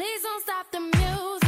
Please 0.00 0.22
don't 0.22 0.42
stop 0.42 0.70
the 0.72 0.80
music. 0.80 1.39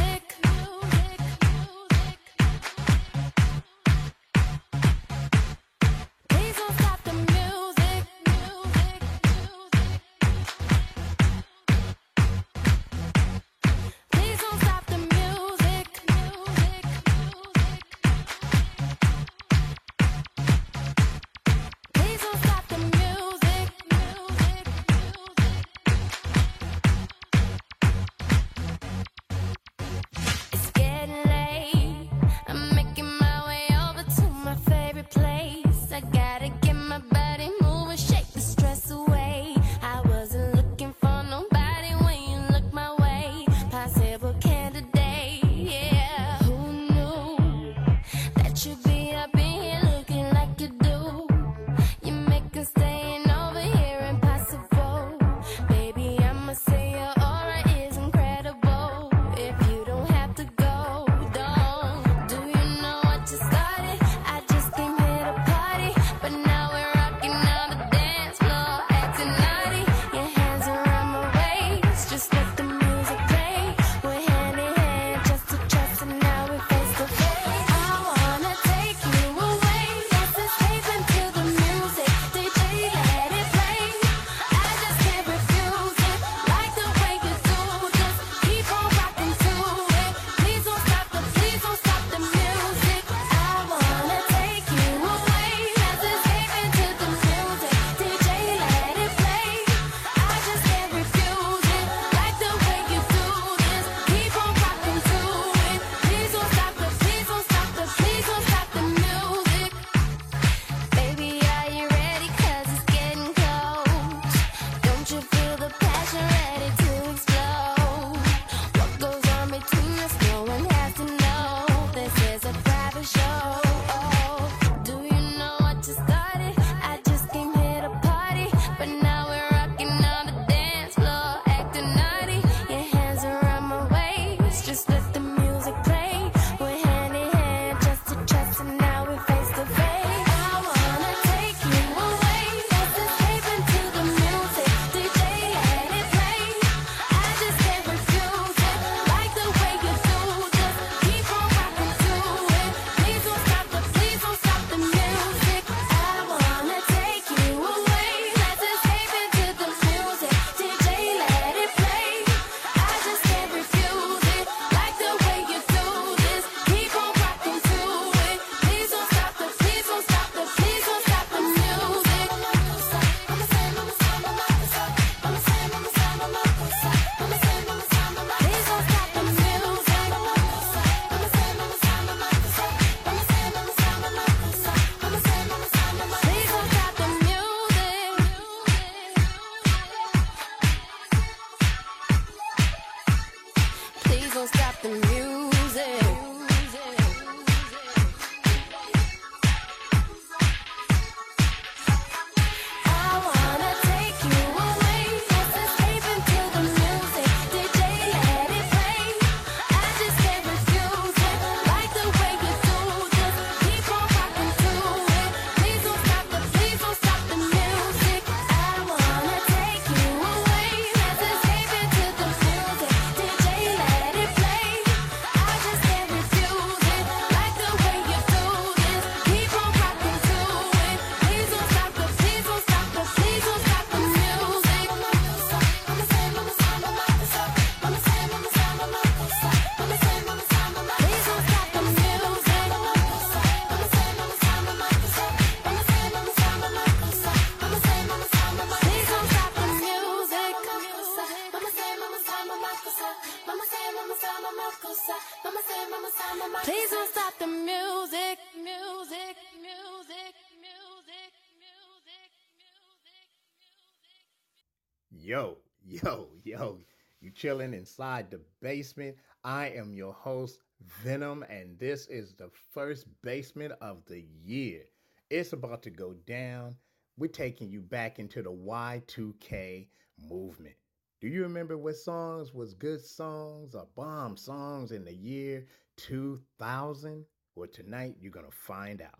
chilling 267.33 267.73
inside 267.73 268.31
the 268.31 268.39
basement. 268.61 269.15
I 269.43 269.69
am 269.69 269.93
your 269.93 270.13
host, 270.13 270.59
Venom, 271.03 271.43
and 271.49 271.77
this 271.79 272.07
is 272.07 272.33
the 272.33 272.49
first 272.73 273.07
basement 273.21 273.73
of 273.81 274.05
the 274.05 274.25
year. 274.43 274.81
It's 275.29 275.53
about 275.53 275.83
to 275.83 275.89
go 275.89 276.13
down. 276.25 276.75
We're 277.17 277.27
taking 277.27 277.69
you 277.69 277.81
back 277.81 278.19
into 278.19 278.41
the 278.41 278.51
Y2K 278.51 279.87
movement. 280.29 280.75
Do 281.21 281.27
you 281.27 281.43
remember 281.43 281.77
what 281.77 281.95
songs 281.95 282.53
was 282.53 282.73
good 282.73 282.99
songs 282.99 283.75
or 283.75 283.87
bomb 283.95 284.35
songs 284.35 284.91
in 284.91 285.05
the 285.05 285.13
year 285.13 285.65
2000? 285.97 287.25
Well, 287.55 287.69
tonight 287.71 288.15
you're 288.19 288.31
going 288.31 288.45
to 288.45 288.51
find 288.51 289.01
out. 289.01 289.19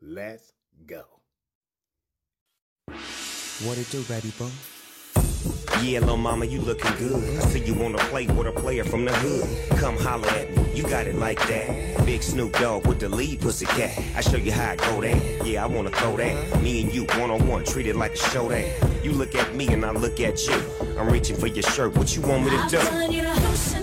Let's 0.00 0.52
go. 0.86 1.04
What 3.64 3.78
it 3.78 3.88
do, 3.90 4.02
ready, 4.08 4.32
boo? 4.38 4.50
Yeah, 5.80 6.00
little 6.00 6.16
mama, 6.16 6.44
you 6.44 6.60
looking 6.60 6.92
good. 6.96 7.22
I 7.38 7.40
see 7.46 7.60
you 7.60 7.74
on 7.84 7.92
the 7.92 7.98
plate 7.98 8.30
with 8.30 8.46
a 8.46 8.52
player 8.52 8.84
from 8.84 9.04
the 9.04 9.12
hood. 9.12 9.78
Come 9.78 9.96
holler 9.96 10.28
at 10.28 10.54
me, 10.56 10.64
you 10.74 10.84
got 10.84 11.06
it 11.06 11.16
like 11.16 11.38
that. 11.48 12.04
Big 12.04 12.22
Snoop 12.22 12.52
Dogg 12.58 12.86
with 12.86 13.00
the 13.00 13.08
lead 13.08 13.40
pussy 13.40 13.66
cat. 13.66 13.98
I 14.16 14.20
show 14.20 14.36
you 14.36 14.52
how 14.52 14.70
I 14.70 14.76
go 14.76 15.00
that. 15.00 15.46
Yeah, 15.46 15.64
I 15.64 15.66
wanna 15.66 15.90
throw 15.90 16.16
that. 16.16 16.62
Me 16.62 16.82
and 16.82 16.94
you 16.94 17.04
one 17.18 17.30
on 17.30 17.46
one, 17.48 17.64
treat 17.64 17.86
it 17.86 17.96
like 17.96 18.12
a 18.12 18.16
show 18.16 18.48
that. 18.48 19.04
You 19.04 19.12
look 19.12 19.34
at 19.34 19.54
me 19.54 19.66
and 19.68 19.84
I 19.84 19.90
look 19.92 20.20
at 20.20 20.46
you. 20.46 20.62
I'm 20.98 21.08
reaching 21.08 21.36
for 21.36 21.48
your 21.48 21.62
shirt. 21.64 21.96
What 21.96 22.14
you 22.14 22.22
want 22.22 22.44
me 22.44 22.50
to 22.50 22.66
do? 22.68 23.81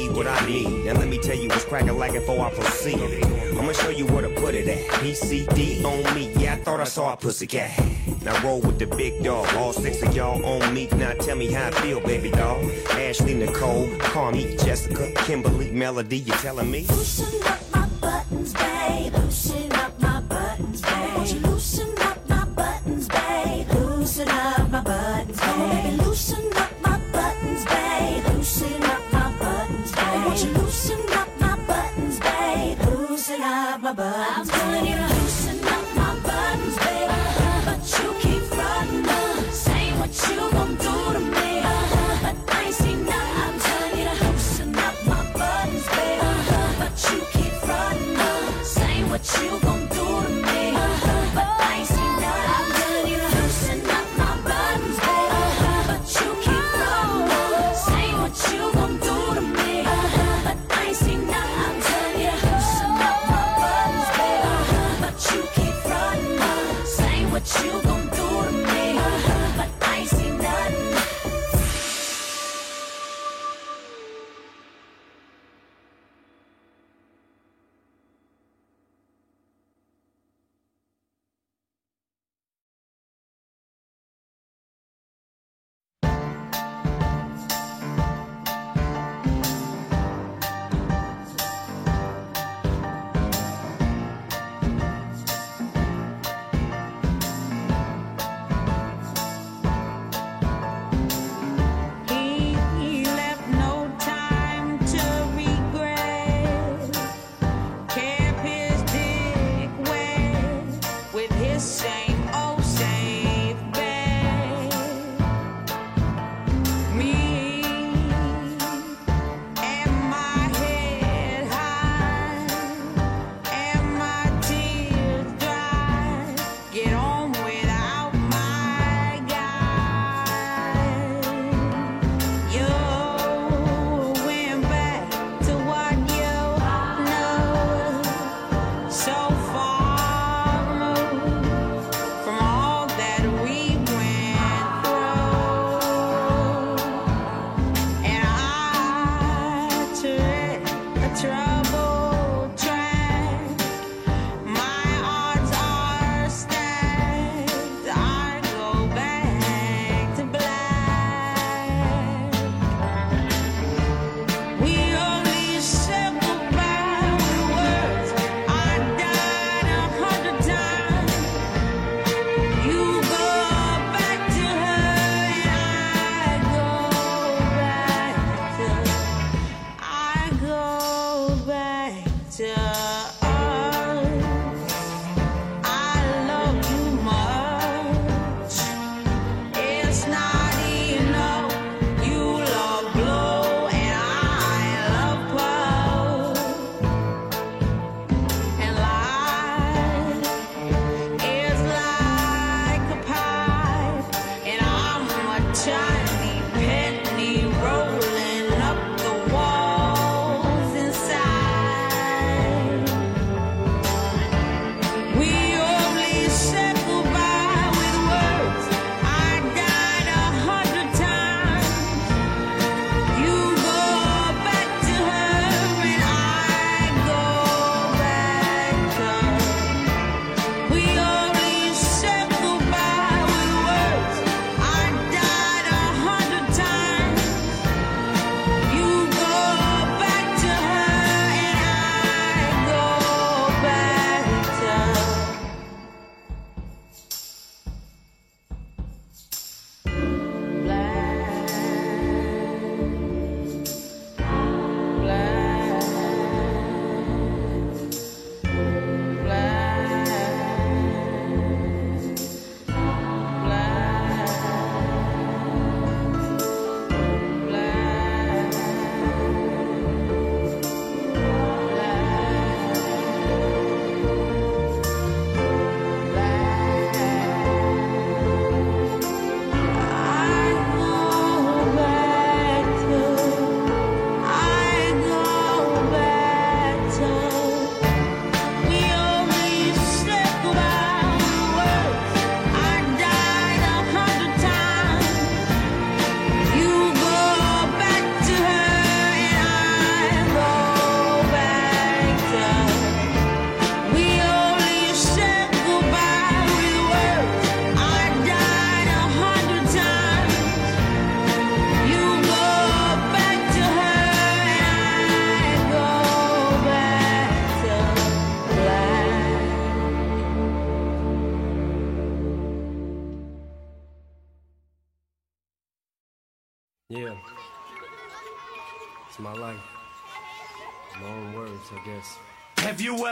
need 0.00 0.16
what 0.16 0.26
I 0.26 0.46
need. 0.46 0.86
And 0.86 0.98
let 0.98 1.08
me 1.08 1.18
tell 1.18 1.36
you 1.36 1.48
what's 1.48 1.64
cracking 1.64 1.96
like 1.98 2.12
before 2.12 2.40
I 2.44 2.50
proceed. 2.50 3.24
I'ma 3.58 3.72
show 3.72 3.90
you 3.90 4.06
where 4.06 4.22
to 4.22 4.40
put 4.40 4.54
it 4.54 4.68
at. 4.68 4.78
PCD 5.00 5.84
on 5.84 6.14
me, 6.14 6.32
yeah, 6.34 6.54
I 6.54 6.56
thought 6.56 6.80
I 6.80 6.84
saw 6.84 7.12
a 7.12 7.16
pussy 7.16 7.46
cat. 7.46 7.78
Now 8.24 8.40
roll 8.42 8.60
with 8.60 8.78
the 8.78 8.86
big 8.86 9.22
dog, 9.22 9.46
all 9.54 9.72
six 9.72 10.02
of 10.02 10.14
y'all 10.14 10.44
on 10.44 10.74
me. 10.74 10.88
Now 10.96 11.12
tell 11.14 11.36
me 11.36 11.52
how 11.52 11.68
I 11.68 11.70
feel, 11.70 12.00
baby 12.00 12.30
doll. 12.30 12.60
Ashley, 12.90 13.34
Nicole, 13.34 13.88
Carmit, 13.98 14.58
Jessica, 14.60 15.12
Kimberly, 15.24 15.70
Melody, 15.70 16.18
you 16.18 16.32
telling 16.34 16.70
me? 16.70 16.86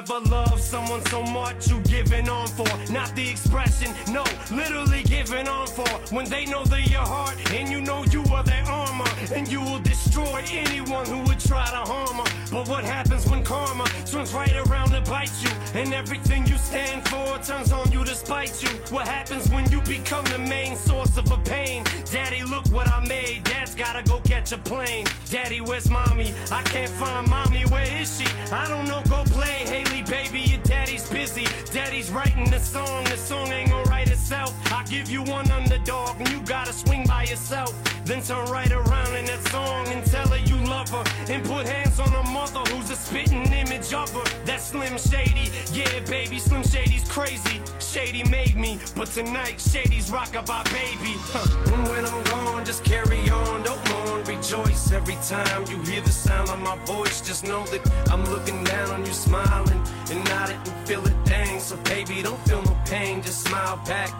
Have 0.09 0.23
you 0.23 0.27
ever 0.27 0.37
loved 0.37 0.62
someone 0.62 1.05
so 1.07 1.23
much 1.23 1.69
you 1.69 1.81
giving 1.81 2.29
on 2.29 2.47
for? 2.49 2.67
Not 2.91 3.15
the 3.15 3.29
expression, 3.29 3.93
no, 4.11 4.25
literally 4.50 5.03
giving 5.03 5.49
on 5.49 5.67
for. 5.67 5.88
When 6.15 6.27
they 6.29 6.47
know 6.47 6.65
they're 6.65 6.81
your 6.81 7.03
heart 7.03 7.37
and 7.53 7.69
you 7.69 7.81
know 7.81 8.05
you 8.05 8.25
are 8.33 8.43
their 8.43 8.65
armor, 8.65 9.05
and 9.35 9.50
you 9.50 9.61
will 9.61 9.81
destroy 9.81 10.43
anyone 10.50 11.05
who 11.07 11.19
would 11.25 11.41
try 11.41 11.67
to 11.67 11.91
harm 11.91 12.17
her. 12.17 12.38
But 12.50 12.69
what 12.69 12.85
happens 12.85 13.29
when 13.29 13.45
karma 13.45 13.85
swings 14.05 14.33
right 14.33 14.55
around 14.57 14.91
to 14.91 15.00
bite 15.03 15.33
you, 15.43 15.50
and 15.75 15.93
everything 15.93 16.47
you 16.47 16.57
stand 16.57 17.07
for 17.09 17.38
turns 17.38 17.73
on 17.73 17.91
you 17.93 18.05
to 18.05 18.15
spite 18.15 18.62
you? 18.62 18.71
What 18.90 19.07
happens 19.07 19.50
when 19.50 19.71
you 19.71 19.83
become 19.83 20.25
the 20.26 20.38
main 20.38 20.75
source 20.75 21.18
of 21.18 21.30
a 21.30 21.37
pain? 21.38 21.85
Daddy, 22.11 22.42
look 22.42 22.66
what 22.68 22.88
I 22.88 23.04
made. 23.07 23.45
Dad's 23.45 23.75
gotta 23.75 24.02
go 24.02 24.18
catch 24.21 24.52
a 24.52 24.59
plane. 24.59 25.04
Daddy, 25.28 25.61
where's 25.61 25.90
mommy? 25.90 26.33
I 26.50 26.62
can't 26.62 26.90
find 26.90 27.28
mommy. 27.28 27.64
Where 27.66 27.87
is 28.00 28.18
she? 28.18 28.26
I 28.50 28.66
don't 28.66 28.88
know. 28.88 29.02
Go 29.11 29.25
play, 29.25 29.66
Hailie, 29.66 30.04
baby. 30.04 30.40
Your 30.40 30.62
daddy's 30.62 31.07
busy. 31.11 31.47
Daddy's 31.71 32.11
writing 32.11 32.49
the 32.49 32.59
song. 32.61 33.04
The 33.04 33.18
song 33.18 33.49
ain't 33.49 33.71
gonna 33.71 33.90
write 33.90 34.11
itself. 34.11 34.54
I 34.73 34.85
give 34.85 35.11
you 35.11 35.23
one 35.23 35.50
underdog, 35.50 36.18
and 36.18 36.28
you 36.30 36.40
gotta 36.40 36.73
swing 36.73 37.04
by 37.07 37.25
yourself. 37.25 37.75
Then 38.07 38.23
turn 38.23 38.47
right 38.47 38.73
around 38.73 39.14
in 39.16 39.26
that 39.26 39.47
song 39.49 39.87
and 39.88 40.02
tell 40.07 40.28
her 40.28 40.38
you 40.38 40.57
love 40.66 40.88
her. 40.88 41.04
And 41.28 41.45
put 41.45 41.66
hands 41.66 42.00
on 42.00 42.09
her 42.09 42.33
mother, 42.33 42.61
who's 42.73 42.88
a 42.88 42.97
spitting 42.97 43.52
image 43.52 43.92
of 43.92 44.11
her. 44.14 44.25
That's 44.47 44.64
Slim 44.64 44.97
Shady. 44.97 45.50
Yeah, 45.73 46.00
baby, 46.09 46.38
Slim 46.38 46.62
Shady's 46.62 47.07
crazy. 47.07 47.61
Shady 47.88 48.23
made 48.25 48.54
me, 48.54 48.78
but 48.95 49.09
tonight 49.09 49.59
Shady's 49.59 50.11
rockabye 50.11 50.64
baby. 50.64 51.14
Huh. 51.33 51.49
When 51.90 52.04
I'm 52.04 52.23
gone, 52.25 52.66
just 52.66 52.85
carry 52.85 53.18
on, 53.30 53.62
don't 53.62 53.80
mourn, 53.88 54.25
rejoice 54.25 54.92
every 54.92 55.16
time 55.26 55.64
you 55.71 55.80
hear 55.90 56.02
the 56.02 56.11
sound 56.11 56.50
of 56.50 56.61
my 56.61 56.76
voice. 56.85 57.23
Just 57.23 57.45
know 57.45 57.64
that 57.68 57.80
I'm 58.11 58.23
looking 58.26 58.62
down 58.64 58.90
on 58.90 59.07
you, 59.07 59.12
smiling 59.14 59.83
and 60.11 60.23
nodding 60.26 60.61
and 60.66 60.87
feel 60.87 61.02
it 61.07 61.25
dang. 61.25 61.61
So 61.61 61.78
baby, 61.78 62.21
don't 62.21 62.38
feel 62.47 62.61
no 62.61 62.76
pain, 62.85 63.23
just 63.23 63.49
smile 63.49 63.78
back. 63.87 64.11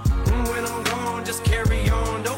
When 0.49 0.65
I'm 0.65 0.85
gone, 0.85 1.27
just 1.27 1.45
carry 1.45 1.91
on, 1.91 2.23
don't 2.23 2.38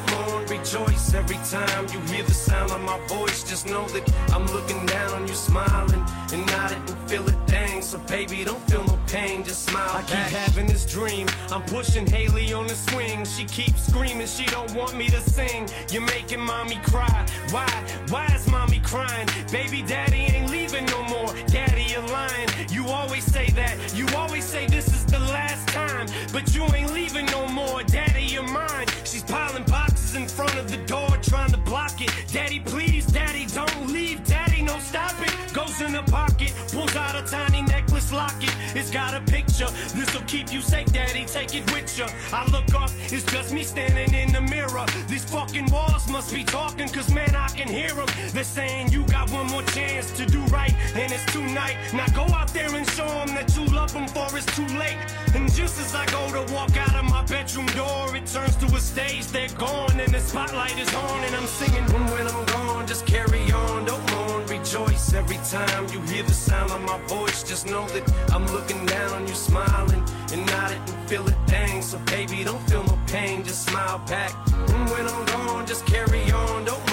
rejoice 0.70 1.14
every 1.14 1.36
time 1.36 1.86
you 1.92 2.00
hear 2.12 2.22
the 2.24 2.34
sound 2.34 2.70
of 2.70 2.80
my 2.82 2.98
voice. 3.06 3.42
Just 3.42 3.66
know 3.66 3.86
that 3.88 4.32
I'm 4.32 4.46
looking 4.46 4.84
down 4.86 5.10
on 5.14 5.26
you, 5.26 5.34
smiling 5.34 6.04
and 6.32 6.46
nodding 6.46 6.78
and 6.78 7.10
feel 7.10 7.26
it 7.28 7.46
dang. 7.46 7.82
So 7.82 7.98
baby, 7.98 8.44
don't 8.44 8.62
feel 8.70 8.84
no 8.84 8.98
pain, 9.06 9.42
just 9.42 9.68
smile 9.68 9.90
I 9.92 10.02
keep 10.02 10.38
having 10.38 10.66
this 10.66 10.86
dream. 10.86 11.26
I'm 11.50 11.62
pushing 11.62 12.06
Hailie 12.06 12.52
on 12.52 12.66
the 12.66 12.74
swing. 12.74 13.24
She 13.24 13.44
keeps 13.44 13.88
screaming, 13.88 14.26
she 14.26 14.44
don't 14.46 14.72
want 14.74 14.94
me 14.96 15.08
to 15.08 15.20
sing. 15.20 15.68
You're 15.90 16.06
making 16.06 16.40
mommy 16.40 16.78
cry. 16.84 17.26
Why? 17.50 17.70
Why 18.08 18.26
is 18.26 18.48
mommy 18.48 18.80
crying? 18.80 19.28
Baby, 19.50 19.82
daddy 19.82 20.18
ain't 20.34 20.50
leaving 20.50 20.86
no 20.86 21.02
more. 21.04 21.34
Daddy, 21.46 21.84
you're 21.90 22.08
lying. 22.08 22.48
You 22.70 22.86
always 22.86 23.24
say 23.24 23.50
that. 23.50 23.76
You 23.94 24.06
always 24.16 24.44
say 24.44 24.66
this 24.66 24.88
is 24.88 25.04
the 25.06 25.18
last 25.18 25.68
time. 25.68 26.06
But 26.32 26.54
you 26.54 26.62
ain't 26.74 26.92
leaving 26.92 27.26
no 27.26 27.48
more. 27.48 27.82
Daddy, 27.82 28.22
you're 28.22 28.46
mine. 28.46 28.86
She's 29.04 29.24
piling 29.24 29.64
in 29.64 29.64
front 30.40 30.59
of 30.59 30.70
the 30.70 30.78
door, 30.87 31.11
trying 31.23 31.50
to 31.50 31.59
block 31.59 32.00
it. 32.00 32.11
Daddy, 32.32 32.61
please, 32.61 33.04
daddy, 33.06 33.44
don't 33.47 33.87
leave. 33.88 34.25
Daddy, 34.25 34.62
no, 34.62 34.78
stop 34.78 35.14
it. 35.20 35.35
Goes 35.52 35.80
in 35.82 35.92
the 35.92 36.02
pocket, 36.04 36.52
pulls 36.73 36.97
out 36.97 37.14
a 37.14 37.23
tiny 37.23 37.62
necklace 37.62 38.11
locket. 38.12 38.54
It's 38.75 38.90
got 38.90 39.12
a 39.12 39.20
This'll 39.69 40.23
keep 40.23 40.52
you 40.52 40.61
safe, 40.61 40.90
daddy. 40.93 41.25
Take 41.26 41.55
it 41.55 41.71
with 41.73 41.99
you. 41.99 42.07
I 42.33 42.49
look 42.50 42.73
up, 42.75 42.90
it's 43.11 43.25
just 43.25 43.52
me 43.52 43.62
standing 43.62 44.14
in 44.14 44.33
the 44.33 44.40
mirror. 44.40 44.87
These 45.09 45.25
fucking 45.25 45.71
walls 45.71 46.09
must 46.09 46.33
be 46.33 46.45
talking, 46.45 46.88
cause 46.88 47.12
man, 47.12 47.35
I 47.35 47.49
can 47.49 47.69
hear 47.69 47.93
them. 47.95 48.07
They're 48.33 48.45
saying 48.45 48.88
you 48.90 49.05
got 49.05 49.31
one 49.31 49.47
more 49.47 49.62
chance 49.62 50.11
to 50.12 50.26
do 50.26 50.40
right, 50.47 50.75
and 50.95 51.12
it's 51.12 51.25
tonight. 51.33 51.76
Now 51.93 52.07
go 52.09 52.25
out 52.35 52.49
there 52.55 52.75
and 52.75 52.88
show 52.90 53.09
them 53.09 53.29
that 53.35 53.55
you 53.57 53.64
love 53.67 53.93
them, 53.93 54.09
for 54.09 54.26
it's 54.37 54.47
too 54.57 54.67
late. 54.79 54.99
And 55.35 55.52
just 55.52 55.79
as 55.81 55.95
I 55.95 56.07
go 56.07 56.23
to 56.33 56.52
walk 56.52 56.76
out 56.76 56.95
of 56.95 57.05
my 57.05 57.25
bedroom 57.25 57.67
door, 57.67 58.17
it 58.17 58.26
turns 58.26 58.57
to 58.57 58.67
a 58.67 58.81
stage. 58.81 59.26
They're 59.26 59.49
gone, 59.59 59.99
and 60.00 60.12
the 60.12 60.21
spotlight 60.21 60.79
is 60.79 60.93
on, 60.95 61.25
and 61.25 61.35
I'm 61.35 61.47
singing. 61.47 61.85
When 61.90 62.26
I'm 62.26 62.45
gone, 62.47 62.87
just 62.87 63.07
carry 63.07 63.50
on, 63.52 63.85
don't 63.85 64.19
rejoice 64.70 65.14
every 65.14 65.36
time 65.36 65.88
you 65.92 66.00
hear 66.02 66.22
the 66.22 66.32
sound 66.32 66.70
of 66.70 66.80
my 66.82 66.98
voice. 67.06 67.42
Just 67.42 67.66
know 67.66 67.86
that 67.88 68.04
I'm 68.32 68.46
looking 68.46 68.86
down 68.86 69.12
on 69.14 69.26
you, 69.26 69.34
smiling 69.34 70.04
and 70.32 70.46
nodding 70.46 70.78
and 70.78 71.08
feel 71.08 71.26
it 71.26 71.34
dang. 71.46 71.82
So 71.82 71.98
baby, 72.06 72.44
don't 72.44 72.62
feel 72.70 72.84
no 72.84 72.98
pain, 73.06 73.42
just 73.42 73.66
smile 73.68 73.98
back. 74.06 74.32
And 74.52 74.90
when 74.90 75.06
I'm 75.08 75.26
gone, 75.26 75.66
just 75.66 75.86
carry 75.86 76.30
on, 76.30 76.64
don't 76.64 76.89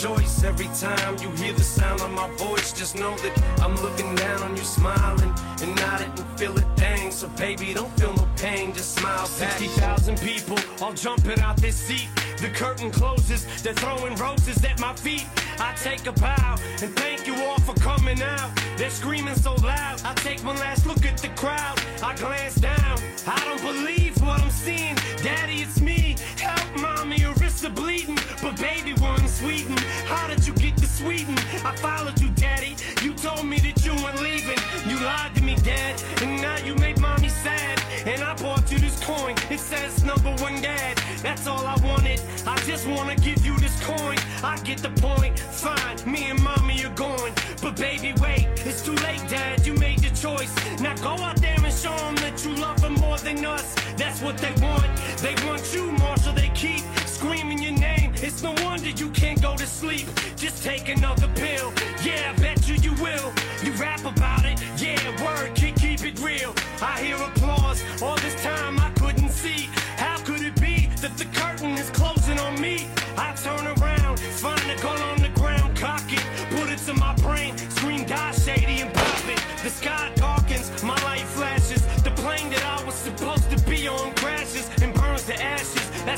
rejoice 0.00 0.44
every 0.44 0.68
time 0.80 1.16
you 1.20 1.30
hear 1.32 1.52
the 1.52 1.62
sound 1.62 2.00
of 2.00 2.10
my 2.12 2.28
voice. 2.36 2.72
Just 2.72 2.96
know 2.96 3.14
that 3.18 3.60
I'm 3.60 3.74
looking 3.82 4.14
down 4.14 4.42
on 4.42 4.56
you, 4.56 4.62
smiling 4.62 5.32
and 5.62 5.76
nodding 5.76 6.10
and 6.16 6.38
feel 6.38 6.56
it 6.56 6.64
dang. 6.76 7.10
So 7.10 7.28
baby, 7.28 7.74
don't 7.74 7.92
feel 7.98 8.14
no 8.14 8.26
pain, 8.36 8.72
just 8.72 8.94
smile 8.94 9.28
back. 9.38 9.58
60,000 9.58 10.18
people 10.20 10.58
all 10.80 10.94
jumping 10.94 11.38
out 11.40 11.58
this 11.58 11.76
seat. 11.76 12.08
The 12.38 12.48
curtain 12.48 12.90
closes, 12.90 13.44
they're 13.62 13.74
throwing 13.74 14.14
roses 14.14 14.64
at 14.64 14.80
my 14.80 14.94
feet. 14.94 15.26
I 15.58 15.74
take 15.74 16.06
a 16.06 16.12
bow 16.12 16.56
and 16.80 16.96
thank 16.96 17.26
you 17.26 17.34
all 17.34 17.58
for 17.60 17.74
coming 17.74 18.22
out. 18.22 18.50
They're 18.78 18.88
screaming 18.88 19.34
so 19.34 19.54
loud. 19.56 20.00
I 20.04 20.14
take 20.14 20.42
one 20.42 20.56
last 20.56 20.86
look 20.86 21.04
at 21.04 21.18
the 21.18 21.28
crowd. 21.30 21.78
I 22.02 22.16
glance 22.16 22.54
down. 22.54 22.98
I 23.26 23.38
don't 23.44 23.60
believe 23.60 24.18
what 24.22 24.40
I'm 24.40 24.50
seeing. 24.50 24.94
Daddy, 25.22 25.60
it's 25.60 25.82
me. 25.82 26.16
Help, 26.38 26.80
mommy, 26.80 27.18
your 27.18 27.34
wrists 27.34 27.62
are 27.64 27.70
bleeding. 27.70 28.18
But 28.42 28.56
baby, 28.58 28.92
in 28.92 29.28
Sweden. 29.28 29.76
How 30.06 30.26
did 30.26 30.46
you 30.46 30.54
get 30.54 30.76
to 30.78 30.86
Sweden? 30.86 31.36
I 31.64 31.74
followed 31.76 32.18
you, 32.20 32.30
daddy. 32.30 32.74
You 33.02 33.12
told 33.12 33.44
me 33.44 33.58
that 33.58 33.84
you 33.84 33.92
weren't 34.02 34.22
leaving. 34.22 34.58
You 34.88 34.96
lied 35.04 35.34
to 35.34 35.42
me, 35.42 35.56
dad. 35.56 36.02
And 36.22 36.40
now 36.40 36.56
you 36.58 36.74
made 36.76 36.98
mommy 37.00 37.28
sad. 37.28 37.82
And 38.06 38.22
I 38.22 38.34
bought 38.36 38.70
you 38.72 38.78
this 38.78 38.98
coin. 39.04 39.36
It 39.50 39.60
says 39.60 40.04
number 40.04 40.30
one 40.42 40.62
dad. 40.62 40.96
That's 41.22 41.46
all 41.46 41.66
I 41.66 41.76
wanted. 41.84 42.20
I 42.46 42.56
just 42.60 42.86
wanna 42.86 43.16
give 43.16 43.44
you 43.44 43.58
this 43.58 43.78
coin. 43.84 44.16
I 44.42 44.58
get 44.64 44.78
the 44.78 44.90
point. 45.02 45.38
Fine, 45.38 45.98
me 46.10 46.30
and 46.30 46.42
mommy 46.42 46.82
are 46.84 46.94
going. 46.94 47.34
But 47.60 47.76
baby, 47.76 48.14
wait, 48.22 48.46
it's 48.64 48.82
too 48.82 48.96
late, 49.06 49.22
dad. 49.28 49.66
You 49.66 49.74
made 49.74 50.02
your 50.02 50.14
choice. 50.14 50.52
Now 50.80 50.94
go 50.96 51.22
out 51.22 51.36
there 51.42 51.58
and 51.62 51.74
show 51.74 51.96
them 51.96 52.16
that 52.16 52.42
you 52.44 52.54
love 52.56 52.80
them 52.80 52.94
more 52.94 53.18
than 53.18 53.44
us. 53.44 53.74
That's 53.96 54.22
what 54.22 54.38
they 54.38 54.52
want. 54.62 54.90
They 55.18 55.34
want 55.46 55.74
you 55.74 55.90
so 56.22 56.32
they 56.32 56.50
keep 56.54 56.82
screaming 57.06 57.62
your 57.62 57.72
name. 57.72 58.09
It's 58.22 58.42
no 58.42 58.54
wonder 58.62 58.90
you 58.90 59.08
can't 59.10 59.40
go 59.40 59.56
to 59.56 59.66
sleep. 59.66 60.06
Just 60.36 60.62
take 60.62 60.88
another 60.90 61.28
pill. 61.34 61.72
Yeah, 62.04 62.34
I 62.34 62.40
bet 62.40 62.68
you 62.68 62.74
you 62.74 62.92
will. 63.02 63.32
You 63.64 63.72
rap 63.72 64.04
about 64.04 64.44
it. 64.44 64.60
Yeah, 64.76 65.00
word, 65.24 65.54
keep, 65.54 65.76
keep 65.76 66.04
it 66.04 66.20
real. 66.20 66.54
I 66.82 67.00
hear 67.00 67.16
applause. 67.16 67.82
All 68.02 68.16
this 68.16 68.34
time 68.42 68.78
I 68.78 68.90
couldn't 68.90 69.30
see. 69.30 69.70
How 69.96 70.18
could 70.18 70.42
it 70.42 70.60
be 70.60 70.88
that 71.00 71.16
the 71.16 71.24
curtain 71.38 71.72
is 71.78 71.88
closing 71.90 72.38
on 72.38 72.60
me? 72.60 72.86
I 73.16 73.34
turn 73.36 73.66
around, 73.66 74.20
find 74.20 74.70
a 74.70 74.82
gun 74.82 75.00
on 75.00 75.22
the 75.22 75.30
ground, 75.30 75.76
cock 75.76 76.04
it, 76.12 76.24
put 76.50 76.70
it 76.70 76.78
to 76.86 76.94
my 76.94 77.14
brain, 77.16 77.56
scream 77.70 78.04
die 78.04 78.32
shady 78.32 78.80
and 78.80 78.92
pop 78.92 79.28
it. 79.28 79.42
The 79.62 79.70
sky 79.70 80.12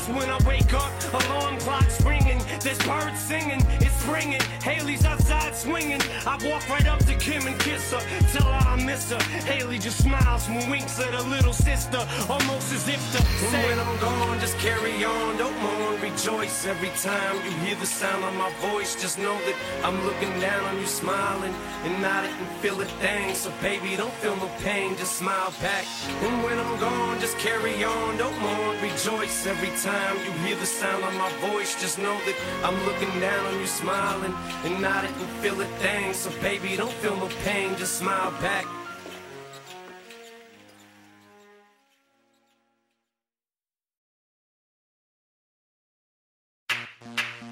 when 0.09 0.29
I 0.29 0.37
wake 0.45 0.73
up, 0.73 0.91
alarm 1.13 1.57
clock's 1.59 2.01
ringing. 2.01 2.41
There's 2.59 2.79
birds 2.79 3.19
singing, 3.19 3.61
it's 3.79 3.95
springing. 4.01 4.41
Hailie's 4.61 5.05
outside 5.05 5.55
swinging. 5.55 6.01
I 6.25 6.37
walk 6.45 6.67
right 6.69 6.87
up 6.87 6.99
to 7.05 7.15
Kim 7.15 7.47
and 7.47 7.57
kiss 7.59 7.91
her, 7.91 8.01
tell 8.33 8.51
her 8.51 8.69
I 8.69 8.83
miss 8.83 9.11
her. 9.11 9.21
Haley 9.45 9.79
just 9.79 10.03
smiles 10.03 10.47
and 10.49 10.69
winks 10.69 10.99
at 10.99 11.13
her 11.13 11.29
little 11.29 11.53
sister, 11.53 12.05
almost 12.29 12.73
as 12.73 12.87
if 12.87 13.01
to 13.13 13.21
say, 13.21 13.65
When 13.67 13.79
I'm 13.79 13.99
gone, 13.99 14.39
just 14.39 14.57
carry 14.57 15.03
on, 15.05 15.37
don't 15.37 15.57
mourn, 15.61 16.01
rejoice 16.01 16.65
every 16.65 16.91
time 17.01 17.35
you 17.45 17.51
hear 17.65 17.75
the 17.75 17.85
sound 17.85 18.23
of 18.23 18.33
my 18.35 18.51
voice. 18.71 18.99
Just 19.01 19.17
know 19.17 19.37
that 19.45 19.55
I'm 19.83 20.03
looking 20.05 20.37
down 20.39 20.63
on 20.65 20.79
you, 20.79 20.85
smiling 20.87 21.53
and 21.85 22.01
nodding 22.01 22.31
and 22.31 22.49
feel 22.61 22.81
it 22.81 22.91
dang. 23.01 23.35
So 23.35 23.51
baby, 23.61 23.95
don't 23.95 24.13
feel 24.15 24.35
no 24.35 24.49
pain, 24.59 24.97
just 24.97 25.13
smile 25.17 25.53
back. 25.61 25.85
And 26.23 26.43
when 26.43 26.59
I'm 26.59 26.79
gone, 26.79 27.19
just 27.19 27.37
carry 27.37 27.83
on, 27.83 28.17
don't 28.17 28.37
mourn, 28.41 28.81
rejoice 28.81 29.45
every 29.47 29.71
time 29.79 29.92
you 30.25 30.31
hear 30.43 30.55
the 30.55 30.65
sound 30.65 31.03
of 31.03 31.13
my 31.15 31.31
voice. 31.47 31.79
Just 31.79 31.97
know 31.99 32.17
that 32.25 32.35
I'm 32.63 32.77
looking 32.85 33.19
down 33.19 33.45
on 33.45 33.59
you, 33.59 33.67
smiling 33.67 34.33
and 34.65 34.81
nodding 34.81 35.13
and 35.13 35.29
feel 35.41 35.59
it 35.61 35.69
dang. 35.81 36.13
So 36.13 36.29
baby, 36.41 36.75
don't 36.75 36.93
feel 36.93 37.15
no 37.15 37.29
pain, 37.43 37.75
just 37.77 37.97
smile 37.97 38.31
back. 38.41 38.65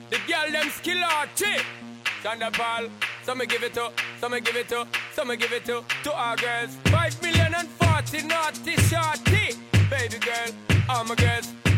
The 0.10 0.20
girl 0.28 0.52
them 0.52 0.70
skill 0.70 1.04
arty. 1.04 1.56
Sean 2.22 2.40
da 2.40 2.50
Paul. 2.50 2.90
Some 3.24 3.38
me 3.38 3.46
give 3.46 3.64
it 3.64 3.74
to, 3.76 3.92
some 4.20 4.32
me 4.32 4.42
give 4.42 4.56
it 4.56 4.68
to, 4.70 4.88
some 5.14 5.28
me 5.28 5.38
give 5.38 5.54
it 5.54 5.64
to, 5.66 5.84
to 6.04 6.14
our 6.14 6.36
girls. 6.36 6.76
Five 6.86 7.22
million 7.22 7.54
and 7.54 7.68
forty 7.68 8.26
naughty 8.26 8.76
shorty. 8.90 9.56
Baby 9.90 10.18
girl, 10.20 10.50
all 10.90 11.04
my 11.04 11.16
girls, 11.16 11.54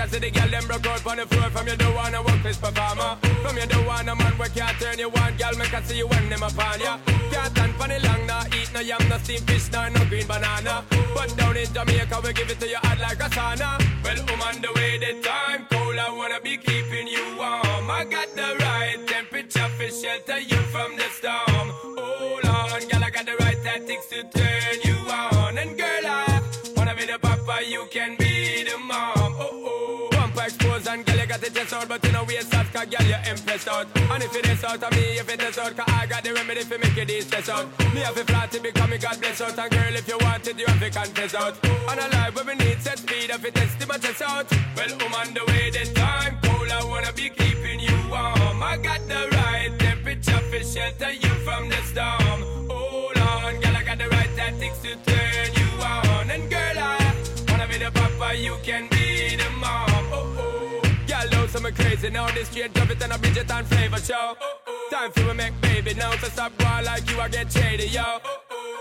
Because 0.00 0.18
the 0.18 0.30
girl 0.30 0.48
them 0.48 0.66
broke 0.66 0.86
out 0.86 1.06
on 1.06 1.16
the 1.18 1.26
floor. 1.26 1.50
From 1.50 1.68
you 1.68 1.76
wanna 1.94 2.22
work 2.22 2.42
this 2.42 2.56
performer 2.56 3.18
From 3.44 3.56
you 3.58 3.66
don't 3.66 3.84
wanna 3.84 4.16
man 4.16 4.32
where 4.38 4.48
can't 4.48 4.74
turn 4.80 4.98
you 4.98 5.10
on. 5.12 5.36
Girl, 5.36 5.52
make 5.58 5.74
I 5.74 5.82
see 5.82 5.98
you 5.98 6.06
when 6.08 6.30
them 6.30 6.42
upon 6.42 6.80
ya. 6.80 6.96
Can't 7.30 7.52
stand 7.52 7.74
for 7.76 7.86
the 7.86 8.00
long, 8.08 8.24
nah 8.26 8.44
Eat 8.56 8.72
no 8.72 8.80
yam, 8.80 9.02
no 9.10 9.18
steamed 9.18 9.44
fish, 9.44 9.70
nor 9.70 9.90
no 9.90 10.02
green 10.06 10.26
banana. 10.26 10.84
But 11.14 11.36
down 11.36 11.54
in 11.54 11.68
Jamaica, 11.68 12.16
we 12.24 12.32
give 12.32 12.48
it 12.48 12.58
to 12.60 12.66
you 12.66 12.80
hot 12.80 12.98
like 12.98 13.20
a 13.20 13.28
sauna. 13.28 13.76
Well, 14.02 14.24
I'm 14.24 14.40
on 14.40 14.62
the 14.62 14.72
way, 14.72 14.96
the 14.96 15.20
time 15.20 15.66
cold 15.68 15.98
I 15.98 16.08
wanna 16.08 16.40
be 16.40 16.56
keeping 16.56 17.06
you 17.06 17.36
warm. 17.36 17.90
I 17.90 18.06
got 18.08 18.28
the 18.34 18.56
right 18.64 19.04
temperature 19.06 19.68
for 19.76 19.90
shelter 19.92 20.40
you 20.40 20.60
from 20.72 20.96
the 20.96 21.08
storm. 21.12 21.68
Hold 22.00 22.46
on, 22.46 22.88
girl, 22.88 23.04
I 23.04 23.10
got 23.10 23.26
the 23.26 23.36
right 23.44 23.60
tactics 23.62 24.06
to 24.06 24.24
turn 24.32 24.80
you 24.82 24.96
on. 25.12 25.58
And 25.58 25.76
girl, 25.76 26.06
I 26.06 26.40
wanna 26.74 26.94
be 26.94 27.04
the 27.04 27.18
papa, 27.18 27.68
you 27.68 27.86
can 27.92 28.16
chest 31.60 31.72
out 31.74 31.88
But 31.88 32.04
you 32.04 32.12
know 32.12 32.24
we 32.24 32.38
out, 32.38 32.72
cause 32.72 32.86
girl, 32.86 33.06
you 33.06 33.18
impressed 33.30 33.68
out. 33.68 33.86
And 33.96 34.22
if 34.22 34.34
it 34.36 34.48
is 34.48 34.64
out 34.64 34.82
of 34.82 34.92
me, 34.92 35.18
if 35.18 35.28
it 35.28 35.42
is 35.42 35.58
out 35.58 35.76
Cause 35.76 35.88
I 35.88 36.06
got 36.06 36.24
the 36.24 36.32
remedy 36.32 36.62
for 36.62 36.78
make 36.78 36.96
you 36.96 37.04
de-stress 37.04 37.48
out. 37.48 37.66
Me 37.94 38.00
have 38.00 38.16
a 38.16 38.24
flat 38.24 38.50
to 38.52 38.60
become 38.60 38.90
me 38.90 38.98
God 38.98 39.20
bless 39.20 39.40
out. 39.40 39.58
And 39.58 39.70
girl, 39.70 39.94
if 39.94 40.08
you 40.08 40.18
want 40.20 40.46
it, 40.46 40.58
you 40.58 40.66
have 40.66 40.80
to 40.80 40.90
confess 40.90 41.34
out. 41.34 41.54
And 41.64 42.00
a 42.00 42.08
life 42.16 42.34
where 42.34 42.44
we 42.44 42.54
need 42.64 42.80
set 42.80 42.98
speed 42.98 43.30
If 43.30 43.44
it 43.44 43.56
is 43.56 43.74
to 43.80 43.86
my 43.86 43.98
chest 43.98 44.22
out. 44.22 44.50
Well, 44.76 44.92
I'm 45.00 45.14
on 45.14 45.34
the 45.34 45.44
way, 45.48 45.70
the 45.70 45.84
time 45.94 46.38
cold 46.42 46.70
I 46.70 46.84
wanna 46.84 47.12
be 47.12 47.28
keeping 47.30 47.80
you 47.80 47.96
warm. 48.08 48.62
I 48.62 48.76
got 48.82 49.00
the 49.08 49.28
right 49.36 49.72
temperature 49.78 50.42
for 50.50 50.62
shelter 50.64 51.12
you 51.12 51.32
from 51.44 51.68
the 51.68 51.80
storm. 51.90 52.40
Hold 52.70 53.18
on, 53.18 53.60
girl, 53.60 53.76
I 53.76 53.82
got 53.84 53.98
the 53.98 54.08
right 54.08 54.32
tactics 54.36 54.78
to 54.84 54.96
turn 55.08 55.48
you 55.60 55.68
on. 55.82 56.30
And 56.30 56.50
girl, 56.50 56.78
I 56.78 57.14
wanna 57.48 57.66
be 57.68 57.78
the 57.78 57.90
papa, 57.92 58.36
you 58.36 58.56
can 58.62 58.88
be 58.88 59.36
the. 59.36 59.59
Know 61.52 61.58
some 61.58 61.72
crazy 61.74 62.10
now. 62.10 62.30
This 62.30 62.48
straight 62.48 62.72
drop 62.74 62.90
it 62.90 63.02
and 63.02 63.12
a 63.12 63.18
Bridget 63.18 63.50
and 63.50 63.66
flavor 63.66 63.98
show. 63.98 64.36
Time 64.88 65.10
for 65.10 65.24
me 65.24 65.34
make 65.34 65.60
baby 65.60 65.94
now. 65.94 66.12
So 66.12 66.28
stop 66.28 66.56
boy 66.58 66.82
like 66.84 67.10
you, 67.10 67.18
I 67.20 67.28
get 67.28 67.50
shady, 67.50 67.88
yo. 67.88 68.18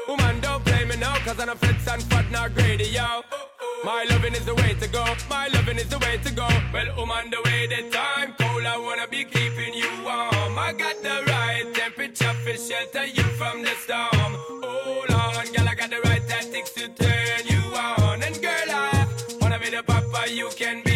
Woman, 0.07 0.39
don't 0.39 0.63
play 0.63 0.85
me 0.85 0.95
now, 0.97 1.15
cause 1.25 1.39
I'm 1.39 1.49
a 1.49 1.55
fits 1.55 1.87
and 1.87 2.03
fat, 2.03 2.29
not 2.31 2.53
greedy, 2.53 2.85
yo. 2.85 3.21
My 3.83 4.05
loving 4.11 4.33
is 4.33 4.45
the 4.45 4.53
way 4.53 4.75
to 4.79 4.87
go. 4.87 5.03
My 5.29 5.47
loving 5.47 5.77
is 5.77 5.89
the 5.89 5.97
way 5.97 6.17
to 6.23 6.31
go. 6.31 6.47
Well, 6.71 7.09
on 7.11 7.31
the 7.31 7.41
way, 7.45 7.65
the 7.65 7.89
time 7.89 8.35
cold. 8.37 8.63
I 8.63 8.77
wanna 8.77 9.07
be 9.07 9.23
keeping 9.23 9.73
you 9.73 9.89
warm. 10.03 10.59
I 10.59 10.73
got 10.77 11.01
the 11.01 11.23
right 11.25 11.65
temperature 11.73 12.33
for 12.43 12.55
shelter 12.55 13.05
you 13.05 13.23
from 13.39 13.63
the 13.63 13.73
storm. 13.83 14.31
Hold 14.61 15.09
on, 15.09 15.45
girl, 15.53 15.67
I 15.67 15.75
got 15.75 15.89
the 15.89 16.01
right 16.05 16.27
tactics 16.27 16.71
to 16.73 16.87
turn 16.89 17.47
you 17.47 17.61
on. 17.75 18.21
And 18.21 18.39
girl, 18.39 18.69
I 18.69 19.07
wanna 19.41 19.57
be 19.57 19.71
the 19.71 19.81
papa, 19.81 20.31
you 20.31 20.49
can 20.55 20.83
be 20.83 20.88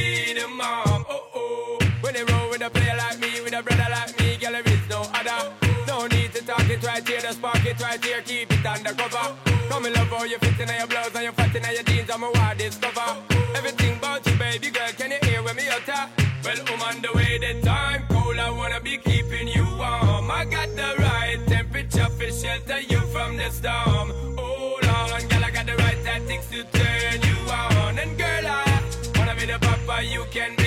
the 7.33 7.39
spark 7.39 7.65
it 7.65 7.81
right 7.81 8.03
here, 8.03 8.21
keep 8.21 8.51
it 8.51 8.65
undercover. 8.65 9.35
Come 9.69 9.85
in 9.85 9.93
love 9.93 10.07
how 10.07 10.23
you 10.23 10.37
fit 10.39 10.59
in 10.59 10.75
your 10.77 10.87
blouse 10.87 11.15
and 11.15 11.23
you 11.23 11.31
fat 11.31 11.55
in 11.55 11.63
your 11.63 11.83
jeans, 11.83 12.09
I'm 12.09 12.23
a 12.23 12.31
wild 12.31 12.57
discover. 12.57 13.17
Everything 13.55 13.97
about 13.97 14.25
you, 14.25 14.35
baby 14.37 14.69
girl, 14.69 14.89
can 14.97 15.11
you 15.11 15.17
hear 15.23 15.43
when 15.43 15.55
me 15.55 15.63
utter? 15.69 16.09
Well, 16.43 16.57
I'm 16.67 16.81
on 16.81 17.01
the 17.01 17.11
way, 17.15 17.37
the 17.37 17.61
time 17.61 18.03
cold, 18.09 18.37
I 18.37 18.49
wanna 18.49 18.79
be 18.81 18.97
keeping 18.97 19.47
you 19.47 19.65
warm. 19.77 20.29
I 20.31 20.45
got 20.45 20.69
the 20.75 20.95
right 20.99 21.39
temperature 21.47 22.09
for 22.17 22.31
shelter 22.31 22.79
you 22.81 22.99
from 23.13 23.37
the 23.37 23.49
storm. 23.49 24.09
Hold 24.37 24.85
on, 24.85 25.27
girl, 25.27 25.43
I 25.43 25.51
got 25.51 25.65
the 25.65 25.75
right 25.77 26.03
tactics 26.03 26.47
to 26.49 26.63
turn 26.77 27.21
you 27.21 27.37
on. 27.51 27.99
And 27.99 28.17
girl, 28.17 28.45
I 28.45 28.81
wanna 29.17 29.35
be 29.35 29.45
the 29.45 29.59
papa, 29.59 30.03
you 30.03 30.25
can 30.31 30.55
be 30.57 30.62